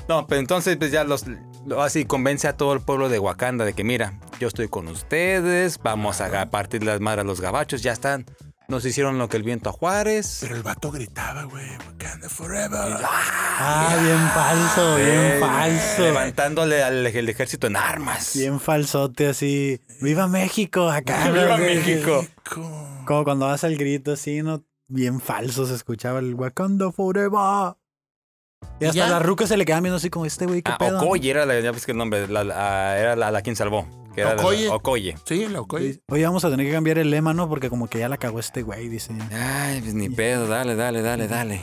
[0.08, 1.38] No, pero entonces pues ya los lo-
[1.80, 5.80] así convence a todo el pueblo de Wakanda de que mira, yo estoy con ustedes,
[5.82, 8.26] vamos a partir las madres a los gabachos, ya están.
[8.70, 10.38] Nos hicieron lo que el viento a Juárez.
[10.42, 11.66] Pero el vato gritaba, güey.
[11.86, 12.98] Wakanda forever.
[13.04, 16.02] Ah, bien falso, bien falso.
[16.02, 18.32] Levantándole al el ejército en armas.
[18.36, 19.82] Bien falsote así.
[20.02, 20.90] ¡Viva México!
[20.90, 21.28] Acá.
[21.32, 21.58] ¡Viva.
[21.58, 22.26] México!
[23.06, 24.64] Como cuando vas al grito así, ¿no?
[24.88, 27.76] Bien falso se escuchaba el Wakanda Forever.
[28.80, 29.08] Y hasta ya?
[29.10, 31.00] la ruca se le quedaban viendo así como este güey, qué Ah, pedo.
[31.02, 33.88] Okoye era la, ya ves que el nombre, la, la- era la, la quien salvó.
[34.16, 34.70] Que era la- Okoye.
[34.70, 35.16] Okoye.
[35.26, 35.80] Sí, loco.
[35.80, 36.00] Sí.
[36.10, 37.50] Oye, vamos a tener que cambiar el lema, ¿no?
[37.50, 39.14] Porque como que ya la cagó este güey, dice.
[39.32, 41.62] Ay, pues ni pedo, dale, dale, dale, dale.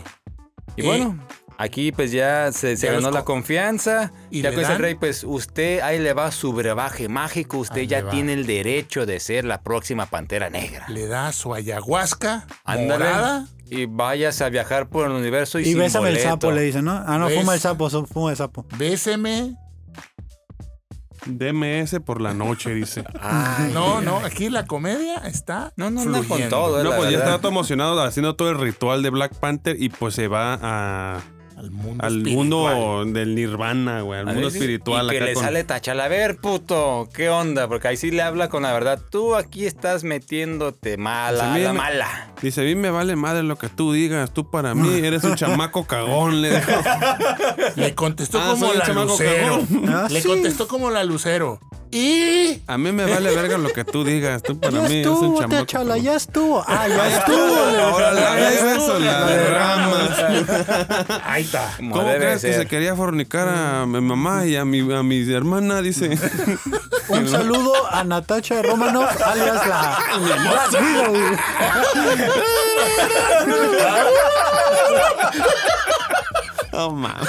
[0.77, 1.19] Y Eh, bueno,
[1.63, 4.13] aquí pues ya se, se ya ganó la co- confianza.
[4.31, 4.79] ¿Y ya el dan?
[4.79, 9.07] rey, pues usted, ahí le va su brebaje mágico, usted Ahí ya tiene el derecho
[9.07, 10.87] de ser la próxima Pantera Negra.
[10.89, 12.89] Le da su ayahuasca Ándale.
[13.05, 13.47] morada.
[13.73, 16.29] Y vayas a viajar por el universo y, Y sin bésame el boleto.
[16.31, 16.91] sapo, le dice, ¿no?
[17.07, 18.67] Ah, no, fuma el sapo, fuma el sapo.
[18.77, 19.55] Béseme.
[21.27, 23.05] DMS por la noche, dice.
[23.21, 25.73] Ay, No, no, aquí la comedia está.
[25.77, 26.83] No, no, anda con todo.
[26.83, 30.15] No, pues ya estaba todo emocionado haciendo todo el ritual de Black Panther y pues
[30.15, 31.21] se va a,
[31.61, 32.05] Al mundo.
[32.05, 32.75] al espiritual.
[32.77, 35.07] mundo del nirvana, güey, al A mundo ver, espiritual.
[35.07, 36.01] Y que acá le con- sale tachal.
[36.01, 37.69] A ver, puto, ¿qué onda?
[37.69, 38.99] Porque ahí sí le habla con la verdad.
[39.11, 42.33] Tú aquí estás metiéndote mala, Dice, la "Mira, mala.
[42.41, 45.35] Dice, a mí me vale madre lo que tú digas, tú para mí eres un
[45.37, 46.41] chamaco cagón.
[46.41, 46.73] Le dijo.
[47.77, 49.63] Le contestó Ah, como soy el la lucero.
[49.89, 50.29] Ah, Le sí.
[50.29, 51.61] contestó como la lucero.
[51.93, 52.63] Y.
[52.69, 55.41] A mí me vale verga lo que tú digas, tú para Ya mí un estuvo,
[55.41, 56.05] chamaco Tachala, cagón.
[56.05, 56.65] ya estuvo.
[56.67, 57.57] Ah, ya Ya estuvo.
[57.83, 60.11] ahora la eso, la de ramas.
[61.25, 61.73] Ahí está.
[61.79, 65.33] Como ¿Cómo crees que se quería fornicar a mi mamá y a mi, a mi
[65.33, 65.83] hermana?
[65.83, 66.17] Dice.
[67.09, 69.99] Un saludo a Natacha Romanoff, alias la.
[76.73, 77.29] Oh, mames.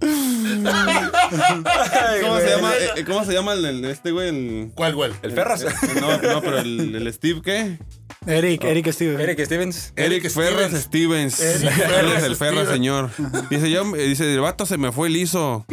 [2.22, 2.72] ¿Cómo se llama?
[2.74, 4.28] eh, eh, ¿Cómo se llama el, el- este güey?
[4.28, 5.12] El, ¿Cuál, güey?
[5.22, 5.64] El Ferras.
[6.00, 7.78] no, no, pero el, el Steve, ¿qué?
[8.26, 9.22] Eric, Eric Steve.
[9.22, 9.92] Eric Stevens.
[9.96, 11.34] Eric, Eric Ferras Stevens.
[11.34, 11.40] Stevens.
[11.40, 12.70] Eric Él Ferras es el Ferra, Stevens.
[12.72, 13.10] señor.
[13.50, 15.66] Dice, yo, dice, el vato se me fue liso.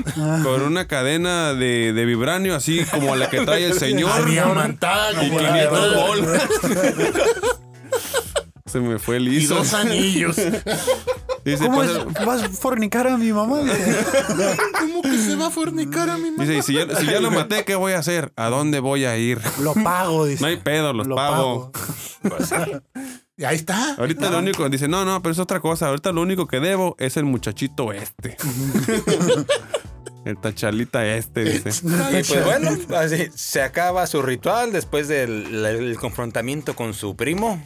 [0.44, 4.26] Con una cadena de, de vibranio, así como la que trae el señor.
[4.30, 6.42] Diamantada Y como la 500 de- bolas.
[8.72, 9.56] Se me fue Y liso.
[9.56, 10.36] dos anillos.
[11.44, 12.26] Dice, ¿Cómo pues, es?
[12.26, 13.62] ¿Vas a fornicar a mi mamá?
[14.80, 16.44] ¿Cómo que se va a fornicar a mi mamá?
[16.44, 18.32] dice, y si ya, si ya lo maté, ¿qué voy a hacer?
[18.36, 19.42] ¿A dónde voy a ir?
[19.60, 20.42] Lo pago, dice.
[20.42, 21.72] No hay pedo, los Lo pago.
[23.38, 23.96] Y ahí está.
[23.96, 25.88] Ahorita lo único, dice, no, no, pero es otra cosa.
[25.88, 28.38] Ahorita lo único que debo es el muchachito este.
[30.26, 31.72] el tachalita este, dice.
[32.12, 37.60] Y pues bueno, así se acaba su ritual después del el confrontamiento con su primo.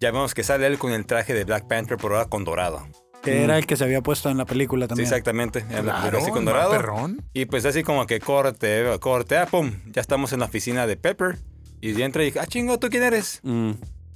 [0.00, 2.86] Ya vemos que sale él con el traje de Black Panther, por ahora con dorado.
[3.20, 5.06] Que era el que se había puesto en la película Sí, también.
[5.08, 5.58] exactamente.
[5.70, 6.70] en la- Claro, así con dorado.
[6.70, 7.20] perrón.
[7.32, 9.72] Y pues así como que corte, corte, ah, pum.
[9.90, 11.38] Ya estamos en la oficina de Pepper.
[11.80, 13.40] Y entra y dice, ah, chingo, ¿tú quién eres?
[13.42, 13.72] Mm.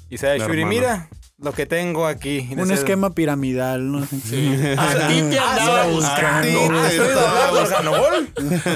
[0.09, 1.09] Y La Shuri, mira
[1.43, 2.49] lo que tengo aquí.
[2.57, 3.99] Un esquema piramidal, ¿no?
[3.99, 6.81] A ti te andaba A ti buscando.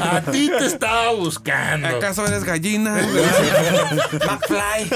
[0.02, 1.88] A ti te estaba buscando.
[1.88, 2.94] ¿Acaso eres gallina?
[4.12, 4.90] McFly.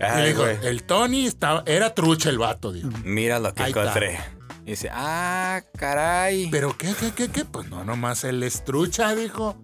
[0.00, 2.88] Ay, dijo, el Tony estaba, era trucha el vato, dijo.
[3.04, 3.82] Mira lo que Ahí está.
[3.82, 4.18] encontré.
[4.64, 6.48] Y dice, ah, caray.
[6.50, 7.44] ¿Pero qué, qué, qué, qué?
[7.44, 9.56] Pues no, nomás el estrucha, dijo.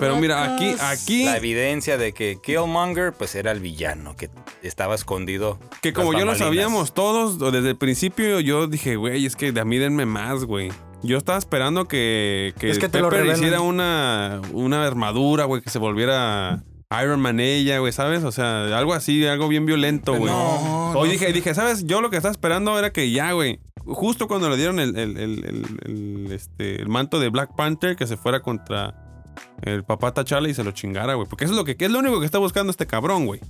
[0.00, 4.30] Pero mira, aquí, aquí, La evidencia de que Killmonger pues era el villano que
[4.62, 5.58] estaba escondido.
[5.82, 9.60] que como yo lo sabíamos todos, desde el principio yo dije, güey, es que de
[9.60, 10.70] a mí denme más, güey.
[11.02, 15.60] Yo estaba esperando que, que, Es que te lo Pepper hiciera una, una armadura, güey,
[15.60, 16.62] que se volviera
[17.02, 18.24] Iron Man ella, güey, ¿sabes?
[18.24, 20.32] O sea, algo así, algo bien violento, güey.
[20.32, 21.84] No, Hoy no dije, dije, ¿sabes?
[21.84, 23.60] Yo lo que estaba esperando era que ya, güey.
[23.84, 25.78] Justo cuando le dieron el, el- el- el-
[26.26, 28.94] el, este, el manto de Black Panther, que se fuera contra
[29.62, 31.28] el papá T'Challa y se lo chingara, güey.
[31.28, 33.40] Porque eso es lo que es lo único que está buscando este cabrón, güey.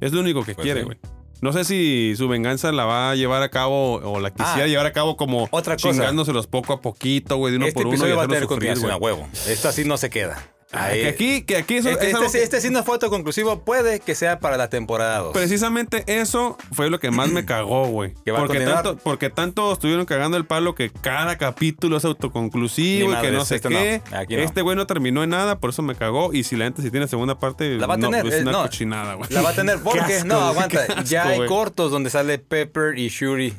[0.00, 0.86] Es lo único que Pues quiere, sí.
[0.86, 0.98] güey.
[1.42, 4.66] No sé si su venganza la va a llevar a cabo o la quisiera Ah,
[4.66, 5.90] llevar a cabo como otra cosa.
[5.90, 7.94] chingándoselos poco a poquito, güey, de uno Este por uno.
[7.94, 9.26] y episodio va a tener sufrir, continuación a huevo.
[9.48, 10.38] Esto así no se queda.
[10.72, 13.64] Que aquí, que aquí eso este, es algo este, que- este sí no fue autoconclusivo.
[13.64, 15.32] Puede que sea para la temporada 2.
[15.32, 18.14] Precisamente eso fue lo que más me cagó, güey.
[18.24, 23.30] Porque tanto, porque tanto estuvieron cagando el palo que cada capítulo es autoconclusivo y que
[23.32, 24.02] no sé este qué.
[24.12, 24.42] no, aquí no.
[24.42, 26.32] Este güey no terminó en nada, por eso me cagó.
[26.32, 28.42] Y si la gente si tiene segunda parte, La va a no, tener, es eh,
[28.42, 28.62] una no.
[28.62, 29.28] cochinada, güey.
[29.30, 30.00] La va a tener porque.
[30.18, 31.02] asco, no, aguanta.
[31.02, 31.48] ya hay güey.
[31.48, 33.54] cortos donde sale Pepper y Shuri.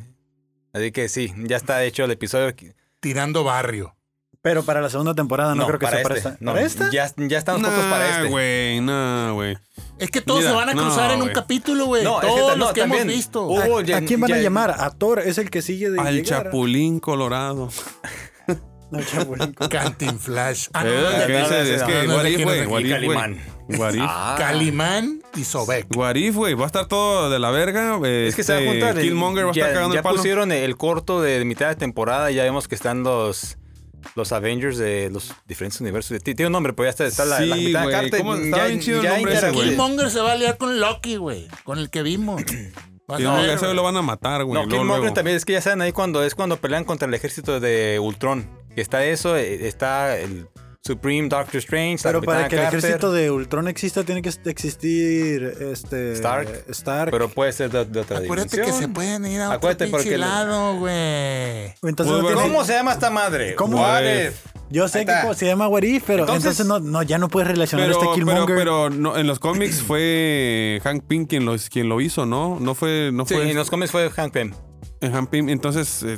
[0.72, 2.56] Así que sí, ya está hecho el episodio.
[3.02, 3.96] Tirando barrio.
[4.44, 6.30] Pero para la segunda temporada no, creo que sea para este.
[6.30, 6.44] esta.
[6.44, 6.90] No, ¿Para esta?
[6.92, 8.30] Ya, ya están cortos para Nah, este.
[8.30, 9.58] güey, no, güey.
[10.00, 12.04] Es que todos Mira, se van a no, cruzar en un capítulo, güey.
[12.04, 13.04] No, es que todos no, los que también.
[13.04, 13.60] hemos visto.
[13.62, 14.76] ¿A, ya- a quién van a llamar?
[14.80, 16.46] A Thor, es el que sigue de Al llegar.
[16.46, 17.70] Chapulín Colorado.
[18.94, 19.54] Al Chapulín.
[19.54, 20.68] Cantinflash.
[20.74, 22.34] Ah, no, Eh, ya- que no, dice, no, es no, que no, no, What aquí
[22.34, 22.90] if, no, güey.
[22.90, 23.38] Calimán.
[24.02, 24.36] Ah.
[24.40, 25.86] Calimán y Sobek.
[25.96, 26.56] What if, güey.
[26.56, 28.00] Va a estar todo de la verga.
[28.04, 28.98] Es que se va a juntar.
[28.98, 30.16] el- Killmonger va a ya, estar cagando ya el palo.
[30.18, 32.32] pusieron el corto de mitad de temporada.
[32.32, 33.58] Ya vemos que están los.
[34.16, 36.22] Los Avengers de los diferentes universos.
[36.24, 38.10] Tiene un nombre, pero ya está, está la, la Sí, mitad de güey.
[38.10, 38.58] carta.
[38.58, 39.70] Ya, bien chido el ya nombre ese, interactúa- güey.
[39.70, 41.48] Killmonger se va a liar con Loki, güey.
[41.64, 42.42] Con el que vimos.
[43.08, 43.76] Vas a Killmonger, ver, ese güey.
[43.76, 44.54] lo van a matar, güey.
[44.54, 45.14] No, luego, Killmonger luego.
[45.14, 48.50] también es que ya saben ahí cuando es cuando pelean contra el ejército de Ultron.
[48.76, 50.48] Está eso, eh, está el
[50.84, 55.44] Supreme Doctor Strange, la Pero para que el ejército de Ultron exista, tiene que existir
[55.72, 56.66] este Stark.
[56.70, 57.12] Stark.
[57.12, 59.98] Pero puede ser de, de otra Acuérdate que se pueden ir a otro Acuérdate pinche
[60.04, 61.76] porque lado, güey.
[61.84, 63.54] Entonces tiene- ¿Cómo se llama esta madre?
[63.56, 63.78] ¿Cómo?
[63.80, 64.34] What What if?
[64.72, 67.48] Yo sé que se llama What If, pero Entonces- entonces, no, no, ya no puedes
[67.50, 68.56] relacionar Pero, este pero, Killmonger.
[68.56, 72.58] pero no, en los cómics fue Hank Pym quien lo, quien lo hizo, ¿no?
[72.60, 74.54] No fue, no Sí, fue en los cómics fue Hank Pym.
[75.02, 75.50] en Hank Pym.
[75.50, 76.18] Entonces, eh,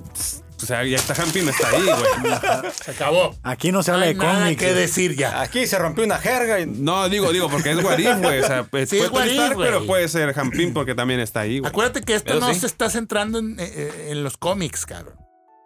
[0.64, 2.72] O sea, ya está Hampin está ahí, güey.
[2.84, 3.36] Se acabó.
[3.44, 4.60] Aquí no se habla hay de nada cómics.
[4.62, 5.42] que decir ya.
[5.42, 6.66] Aquí se rompió una jerga y...
[6.66, 8.40] No, digo, digo, porque es Warif, güey.
[8.40, 9.68] O sea, pues, Sí, puede es If, estar, güey.
[9.68, 11.70] pero puede ser Hampin porque también está ahí, güey.
[11.70, 12.62] Acuérdate que esto no sí.
[12.62, 15.16] se está centrando en, eh, eh, en los cómics, cabrón.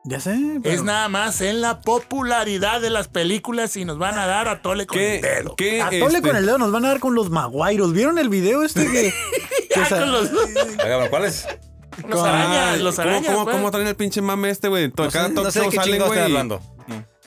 [0.06, 0.38] Ya sé.
[0.64, 4.48] pero- Es nada más en la popularidad de las películas y nos van a dar
[4.48, 5.56] a tole con el ¿Qué, dedo.
[5.58, 7.91] qué, A tole este, con el dedo nos van a dar con los maguairos.
[7.93, 9.14] ¿Vieron el video este que,
[9.70, 10.30] que Ya sa- con los,
[11.10, 11.45] ¿cuál es?
[12.08, 13.32] Los arañas, Ay, los ¿cómo- arañas.
[13.34, 13.56] ¿Cómo, pues.
[13.56, 14.88] cómo traen el pinche mame este, güey?
[14.95, 16.20] No Cada no sé show de qué salen, güey.
[16.20, 16.62] hablando.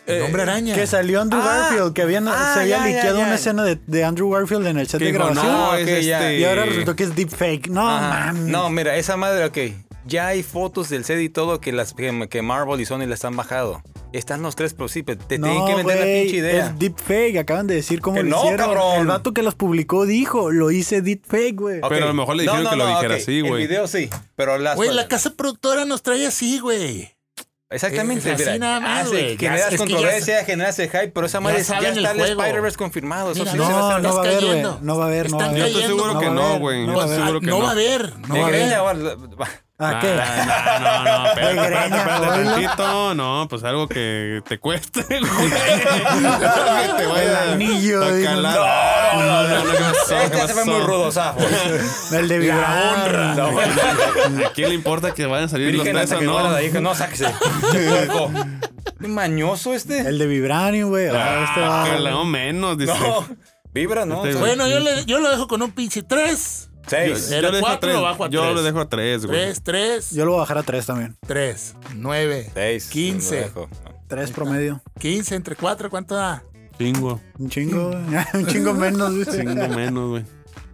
[0.07, 0.75] El hombre araña.
[0.75, 3.27] que salió Andrew Ah, Garfield, que habían, ah, se había ya, liqueado ya.
[3.27, 5.47] una escena de, de Andrew Garfield en el set Que de grabación.
[5.47, 6.19] no, Ah, es ok, ya.
[6.21, 6.39] este...
[6.41, 7.69] Y ahora resultó que es deepfake.
[7.69, 8.43] No, mames.
[8.43, 9.59] No, mira, esa madre, ok.
[10.07, 13.37] Ya hay fotos del set y todo que, las, que, Marvel y Sony les han
[13.37, 13.83] bajado.
[14.13, 16.67] Están los tres, pero sí, pero te tienen que vender la pinche idea.
[16.67, 17.37] Es deepfake.
[17.39, 18.67] Acaban de decir cómo Que lo no, hicieron.
[18.67, 19.01] cabrón.
[19.03, 21.79] El vato que los publicó dijo, lo hice deepfake, güey.
[21.79, 21.89] Ok.
[21.91, 23.63] Pero a lo mejor le dijeron que lo dijera así, güey.
[23.63, 24.77] El video sí, pero las...
[24.77, 27.15] Güey, la casa productora nos trae así, güey.
[27.73, 28.29] Exactamente.
[28.29, 29.37] Es así mira, nada más, hace- güey.
[29.39, 32.21] Generas es que ya controversia, generas el hype, pero esa madre ya, está el.
[32.21, 33.31] Spider-Verse confirmado.
[33.31, 34.63] Eso Mira, sí no, se va a No, va a haber, güey.
[34.83, 35.73] No va a haber, no va a Están haber.
[35.73, 36.85] Yo estoy seguro que no, güey.
[36.87, 37.27] no Yo va a estoy haber.
[37.27, 37.63] seguro que no no.
[37.63, 38.19] va a haber.
[38.19, 39.70] No va a haber.
[39.83, 40.21] ¿A qué?
[40.23, 43.15] Ah, no, no, no, espérate, espérate, espérate tantito.
[43.15, 45.21] No, pues algo que te cueste, güey.
[45.21, 48.57] que te vaya El anillo, a digo, calar.
[49.15, 50.09] no, no, no, no, ¿qué pasó?
[50.09, 51.41] ¿Qué Este se fue muy rudo, zafo.
[52.13, 53.41] El de Vibrar.
[53.41, 56.51] ¿A quién le importa que vayan a salir los Virgen tres hasta o no?
[56.51, 56.81] la hija.
[56.81, 57.27] No, sáquese.
[57.73, 58.09] Qué.
[59.01, 60.01] Qué mañoso este.
[60.01, 61.09] El de Vibranium, güey.
[61.09, 62.93] Ah, este Ah, va- que menos, dice.
[62.99, 63.27] No.
[63.73, 64.25] Vibra, ¿no?
[64.27, 66.70] Este- Bueno, yo, le, yo lo dejo con un pinche 3.
[66.87, 67.31] Seis.
[67.31, 67.95] Yo le dejo a cuatro, tres.
[67.95, 68.55] lo bajo a Yo tres.
[68.57, 69.39] le dejo a tres, güey.
[69.39, 71.17] 3, 3, Yo lo voy a bajar a 3 también.
[71.27, 72.89] 3, 9, Seis.
[72.89, 73.37] 15.
[73.37, 73.69] Lo dejo.
[74.09, 74.83] 3 promedio.
[74.99, 76.43] 15 entre 4, ¿cuánto da?
[76.79, 77.21] Chingo.
[77.39, 78.03] Un chingo, güey.
[78.35, 79.39] Un chingo menos, dice.
[79.39, 80.25] Chingo menos, güey.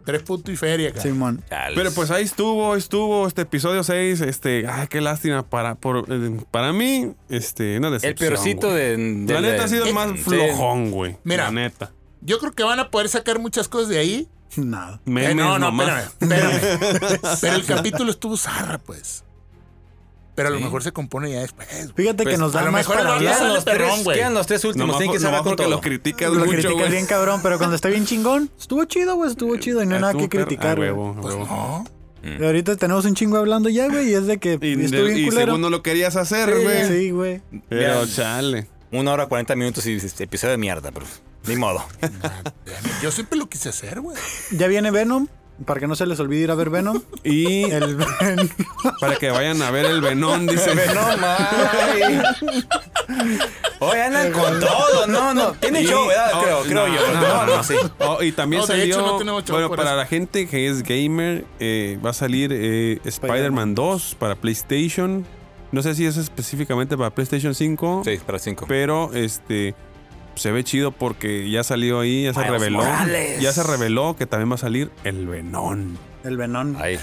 [0.07, 1.03] 3 puntos y feria, cara.
[1.03, 1.43] Simón.
[1.51, 1.77] Chales.
[1.77, 4.21] Pero pues ahí estuvo, estuvo este episodio 6.
[4.21, 5.43] Este, ay, qué lástima.
[5.49, 8.29] Para, por, eh, para mí, este, una El decepción.
[8.31, 8.79] peorcito güey.
[8.79, 8.97] de,
[9.27, 11.17] de La neta ha sido el más flojón, güey.
[11.25, 11.47] Mira.
[11.47, 11.93] La neta.
[12.21, 14.29] Yo creo que van a poder sacar muchas cosas de ahí.
[14.57, 15.01] Nada.
[15.07, 16.13] Eh, Memes no, no, nomás.
[16.21, 17.21] espérame, espérame.
[17.41, 19.23] Pero el capítulo estuvo zarra, pues.
[20.35, 20.65] Pero a lo Sí.
[20.65, 21.67] mejor se compone ya después.
[21.97, 23.35] Fíjate Pues, que nos a da lo más mejor para hablar.
[23.39, 24.99] Quedan los, tres, quedan los tres últimos.
[24.99, 25.69] Tienen que cerrar nomás con todo.
[25.71, 29.31] lo criticas Lo mucho, criticas bien cabrón, pero cuando está bien chingón, estuvo chido, güey,
[29.31, 31.15] estuvo chido y no hay nada que criticar, Ah, güey.
[31.23, 31.47] Pues huevo.
[31.47, 31.85] no.
[32.39, 35.19] Y ahorita tenemos un chingo hablando ya, güey, y es de que Y, estuvo bien
[35.21, 35.47] y culero.
[35.47, 36.89] según no lo querías hacer, Sí, güey.
[36.89, 37.43] Sí, güey.
[37.71, 38.67] Pero chale.
[38.93, 41.07] Una hora cuarenta minutos y dices, episodio de mierda, pero
[41.47, 41.85] ni modo.
[43.03, 44.17] Yo siempre lo quise hacer, güey.
[44.53, 45.29] Ya viene Venom,
[45.65, 47.01] para que no se les olvide ir a ver Venom.
[47.25, 48.49] Y El Venom.
[49.01, 50.75] para que vayan a ver el Venón, dice.
[50.75, 52.37] no mames.
[53.79, 55.07] Oye, andan con todo.
[55.07, 55.53] No, no.
[55.53, 56.31] Tiene Y- show, ¿verdad?
[56.35, 57.21] oh, Creo, creo yo.
[57.21, 57.75] no, No, sí.
[58.01, 58.85] Oh, y también No, de salió.
[58.85, 59.97] hecho, no bueno, para eso.
[59.97, 65.27] la gente que es gamer, eh, va a salir eh, Spider-Man 2 para PlayStation.
[65.73, 68.65] No sé si es específicamente para PlayStation 5, Sí, para cinco.
[68.69, 69.75] pero este
[70.37, 72.79] se ve chido porque ya salió ahí, ya se Miles reveló.
[72.79, 73.41] Morales.
[73.41, 75.99] Ya se reveló que también va a salir el Venón.
[76.25, 76.77] El Venom.
[76.81, 76.99] Ay,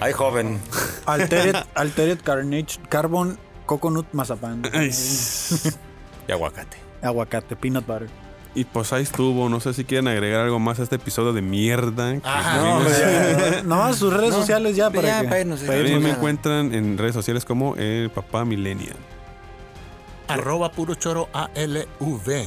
[0.00, 0.60] ay, joven.
[1.06, 4.62] Altered, Altered Carnage, Carbon, Coconut, Mazapán.
[6.28, 6.76] Y aguacate.
[7.02, 8.08] Aguacate, peanut butter.
[8.54, 9.48] Y pues ahí estuvo.
[9.50, 12.14] No sé si quieren agregar algo más a este episodio de mierda.
[12.14, 12.20] No,
[12.88, 15.28] ya, no, sus redes No, sociales ya para ya, que...
[15.28, 16.02] para para A irnos.
[16.02, 18.96] me encuentran en redes sociales como el papá millennial.
[20.26, 22.46] Arroba puro choro ALV.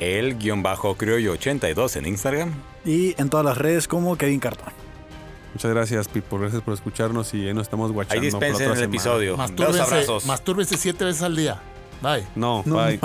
[0.00, 2.52] El guion bajo criollo 82 en Instagram.
[2.84, 4.68] Y en todas las redes como Kevin Cartón.
[5.54, 6.38] Muchas gracias, Pipo.
[6.38, 8.22] Gracias por escucharnos y ahí nos estamos guachando.
[8.22, 8.94] Ahí por dispensen otra el semana.
[8.94, 9.30] episodio.
[9.30, 10.26] Dos Mastúrbense, abrazos.
[10.26, 11.60] mastúrbense siete veces al día.
[12.02, 12.26] Bye.
[12.34, 13.00] No, No bye.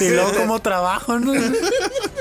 [0.00, 1.32] Y luego como trabajo, ¿no?